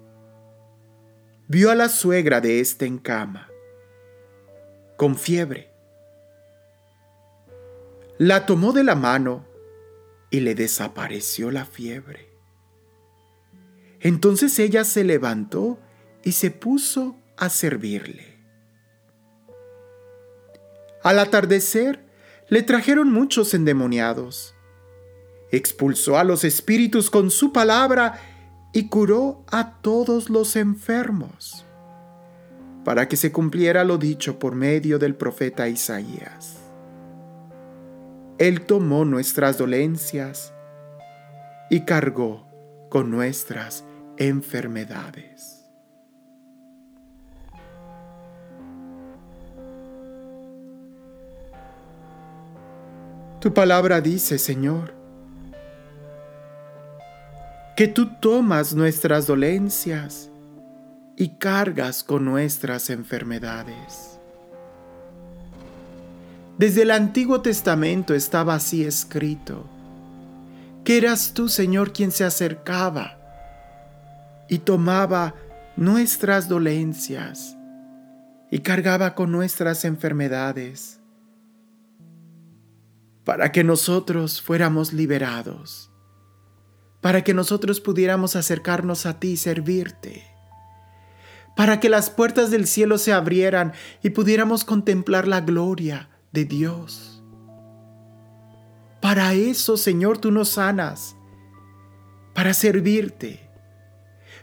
vio 1.47 1.71
a 1.71 1.75
la 1.75 1.89
suegra 1.89 2.41
de 2.41 2.59
éste 2.59 2.85
en 2.85 2.97
cama, 2.97 3.49
con 4.97 5.15
fiebre. 5.17 5.71
La 8.17 8.45
tomó 8.45 8.73
de 8.73 8.83
la 8.83 8.95
mano 8.95 9.45
y 10.29 10.39
le 10.39 10.55
desapareció 10.55 11.51
la 11.51 11.65
fiebre. 11.65 12.29
Entonces 13.99 14.57
ella 14.59 14.83
se 14.83 15.03
levantó 15.03 15.79
y 16.23 16.33
se 16.33 16.51
puso 16.51 17.15
a 17.37 17.49
servirle. 17.49 18.37
Al 21.03 21.19
atardecer 21.19 22.03
le 22.49 22.63
trajeron 22.63 23.11
muchos 23.11 23.53
endemoniados 23.53 24.57
expulsó 25.51 26.17
a 26.17 26.23
los 26.23 26.43
espíritus 26.43 27.09
con 27.09 27.31
su 27.31 27.51
palabra 27.53 28.19
y 28.73 28.89
curó 28.89 29.43
a 29.51 29.73
todos 29.81 30.29
los 30.29 30.55
enfermos, 30.55 31.65
para 32.83 33.07
que 33.07 33.17
se 33.17 33.31
cumpliera 33.31 33.83
lo 33.83 33.97
dicho 33.97 34.39
por 34.39 34.55
medio 34.55 34.99
del 34.99 35.15
profeta 35.15 35.67
Isaías. 35.67 36.57
Él 38.37 38.61
tomó 38.61 39.03
nuestras 39.03 39.57
dolencias 39.57 40.53
y 41.69 41.81
cargó 41.81 42.45
con 42.89 43.09
nuestras 43.09 43.83
enfermedades. 44.17 45.57
Tu 53.39 53.53
palabra 53.53 54.01
dice, 54.01 54.39
Señor, 54.39 54.96
que 57.77 57.87
tú 57.87 58.07
tomas 58.07 58.73
nuestras 58.73 59.27
dolencias 59.27 60.31
y 61.15 61.29
cargas 61.37 62.03
con 62.03 62.25
nuestras 62.25 62.89
enfermedades. 62.89 64.17
Desde 66.57 66.81
el 66.81 66.89
Antiguo 66.89 67.41
Testamento 67.41 68.15
estaba 68.15 68.55
así 68.55 68.83
escrito, 68.83 69.63
que 70.83 70.97
eras 70.97 71.35
tú, 71.35 71.49
Señor, 71.49 71.93
quien 71.93 72.11
se 72.11 72.23
acercaba 72.23 73.19
y 74.49 74.57
tomaba 74.57 75.35
nuestras 75.75 76.49
dolencias 76.49 77.55
y 78.49 78.57
cargaba 78.57 79.13
con 79.13 79.31
nuestras 79.31 79.85
enfermedades 79.85 80.99
para 83.23 83.51
que 83.51 83.63
nosotros 83.63 84.41
fuéramos 84.41 84.93
liberados 84.93 85.91
para 87.07 87.23
que 87.23 87.33
nosotros 87.33 87.79
pudiéramos 87.79 88.35
acercarnos 88.35 89.05
a 89.05 89.17
ti 89.17 89.29
y 89.29 89.37
servirte, 89.37 90.29
para 91.55 91.79
que 91.79 91.87
las 91.87 92.09
puertas 92.09 92.51
del 92.51 92.67
cielo 92.67 92.97
se 92.97 93.13
abrieran 93.13 93.71
y 94.03 94.09
pudiéramos 94.09 94.65
contemplar 94.65 95.25
la 95.25 95.39
gloria 95.39 96.09
de 96.33 96.43
Dios. 96.43 97.23
Para 98.99 99.31
eso, 99.31 99.77
Señor, 99.77 100.17
tú 100.17 100.31
nos 100.31 100.49
sanas, 100.49 101.15
para 102.35 102.53
servirte. 102.53 103.49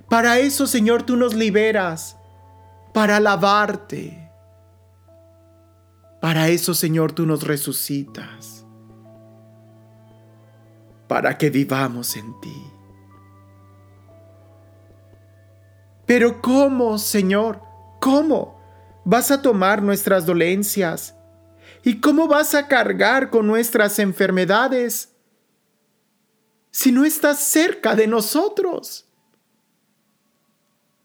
Para 0.09 0.39
eso, 0.39 0.67
Señor, 0.67 1.03
tú 1.03 1.17
nos 1.17 1.35
liberas, 1.35 2.17
para 2.95 3.17
alabarte. 3.17 4.31
Para 6.23 6.49
eso, 6.49 6.73
Señor, 6.73 7.13
tú 7.13 7.27
nos 7.27 7.43
resucitas 7.43 8.64
para 11.15 11.39
que 11.39 11.49
vivamos 11.49 12.17
en 12.17 12.41
ti. 12.41 12.73
Pero 16.07 16.43
¿cómo, 16.43 16.99
Señor? 16.99 17.63
¿Cómo 18.01 18.61
vas 19.05 19.31
a 19.31 19.41
tomar 19.41 19.81
nuestras 19.81 20.27
dolencias? 20.27 21.15
¿Y 21.85 22.01
cómo 22.01 22.27
vas 22.27 22.57
a 22.57 22.67
cargar 22.67 23.31
con 23.31 23.47
nuestras 23.47 24.01
enfermedades 24.01 25.15
si 26.73 26.91
no 26.91 27.05
estás 27.05 27.39
cerca 27.39 27.95
de 27.95 28.09
nosotros? 28.09 29.09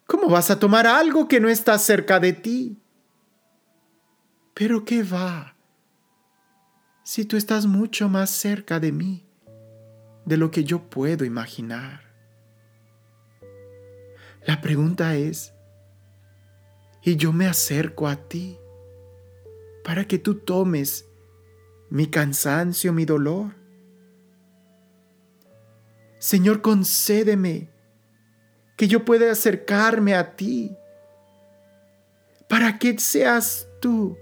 ¿Cómo 0.08 0.28
vas 0.28 0.50
a 0.50 0.58
tomar 0.58 0.88
algo 0.88 1.28
que 1.28 1.40
no 1.40 1.50
está 1.50 1.78
cerca 1.78 2.20
de 2.20 2.34
ti? 2.34 2.82
Pero 4.56 4.84
¿qué 4.84 5.04
va 5.04 5.56
si 7.04 7.26
tú 7.26 7.38
estás 7.38 7.68
mucho 7.68 8.10
más 8.10 8.32
cerca 8.32 8.80
de 8.80 8.92
mí? 8.92 9.29
De 10.30 10.38
lo 10.38 10.52
que 10.52 10.64
yo 10.64 10.92
puedo 10.92 11.26
imaginar. 11.26 12.02
La 14.46 14.62
pregunta 14.62 15.16
es, 15.16 15.56
y 17.02 17.16
yo 17.16 17.34
me 17.34 17.48
acerco 17.48 18.08
a 18.08 18.16
ti 18.16 18.60
para 19.84 20.06
que 20.06 20.20
tú 20.20 20.36
tomes 20.36 21.10
mi 21.90 22.06
cansancio, 22.06 22.94
mi 22.94 23.06
dolor. 23.06 23.56
Señor, 26.20 26.62
concédeme 26.62 27.72
que 28.78 28.88
yo 28.88 29.06
pueda 29.06 29.32
acercarme 29.32 30.14
a 30.14 30.36
ti 30.36 30.78
para 32.48 32.78
que 32.78 33.00
seas 33.00 33.68
tú 33.82 34.16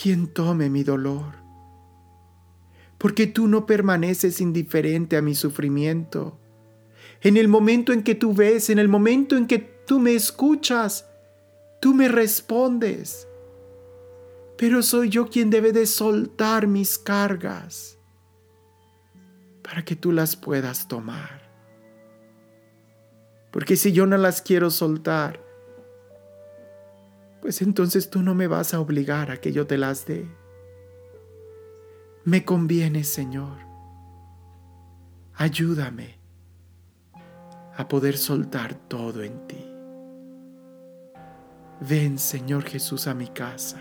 quien 0.00 0.32
tome 0.32 0.70
mi 0.70 0.84
dolor 0.84 1.47
porque 2.98 3.28
tú 3.28 3.46
no 3.46 3.64
permaneces 3.64 4.40
indiferente 4.40 5.16
a 5.16 5.22
mi 5.22 5.34
sufrimiento. 5.34 6.38
En 7.20 7.36
el 7.36 7.48
momento 7.48 7.92
en 7.92 8.02
que 8.02 8.14
tú 8.14 8.34
ves, 8.34 8.70
en 8.70 8.78
el 8.78 8.88
momento 8.88 9.36
en 9.36 9.46
que 9.46 9.58
tú 9.58 10.00
me 10.00 10.14
escuchas, 10.14 11.08
tú 11.80 11.94
me 11.94 12.08
respondes. 12.08 13.28
Pero 14.56 14.82
soy 14.82 15.08
yo 15.08 15.28
quien 15.28 15.50
debe 15.50 15.72
de 15.72 15.86
soltar 15.86 16.66
mis 16.66 16.98
cargas 16.98 17.98
para 19.62 19.84
que 19.84 19.94
tú 19.94 20.10
las 20.10 20.34
puedas 20.34 20.88
tomar. 20.88 21.48
Porque 23.52 23.76
si 23.76 23.92
yo 23.92 24.06
no 24.06 24.16
las 24.16 24.42
quiero 24.42 24.70
soltar, 24.70 25.44
pues 27.40 27.62
entonces 27.62 28.10
tú 28.10 28.22
no 28.22 28.34
me 28.34 28.46
vas 28.46 28.74
a 28.74 28.80
obligar 28.80 29.30
a 29.30 29.36
que 29.36 29.52
yo 29.52 29.66
te 29.66 29.78
las 29.78 30.06
dé. 30.06 30.28
Me 32.28 32.44
conviene, 32.44 33.04
Señor. 33.04 33.56
Ayúdame 35.34 36.18
a 37.74 37.88
poder 37.88 38.18
soltar 38.18 38.74
todo 38.74 39.22
en 39.22 39.46
ti. 39.46 39.64
Ven, 41.80 42.18
Señor 42.18 42.64
Jesús, 42.64 43.06
a 43.06 43.14
mi 43.14 43.28
casa. 43.28 43.78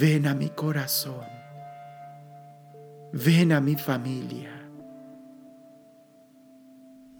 Ven 0.00 0.26
a 0.26 0.34
mi 0.34 0.48
corazón. 0.48 1.26
Ven 3.12 3.52
a 3.52 3.60
mi 3.60 3.76
familia. 3.76 4.58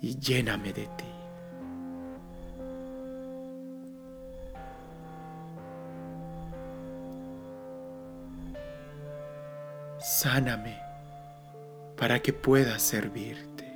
Y 0.00 0.18
lléname 0.18 0.72
de 0.72 0.86
ti. 0.96 1.17
Sáname 10.08 10.80
para 11.96 12.20
que 12.22 12.32
pueda 12.32 12.78
servirte. 12.78 13.68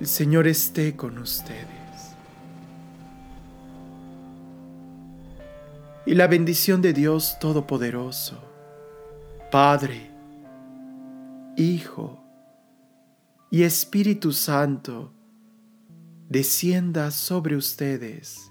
El 0.00 0.06
Señor 0.06 0.46
esté 0.46 0.96
con 0.96 1.18
ustedes. 1.18 1.66
Y 6.06 6.14
la 6.14 6.28
bendición 6.28 6.80
de 6.80 6.92
Dios 6.92 7.38
Todopoderoso, 7.40 8.40
Padre, 9.50 10.10
Hijo 11.56 12.22
y 13.50 13.64
Espíritu 13.64 14.32
Santo, 14.32 15.12
descienda 16.28 17.10
sobre 17.10 17.56
ustedes 17.56 18.50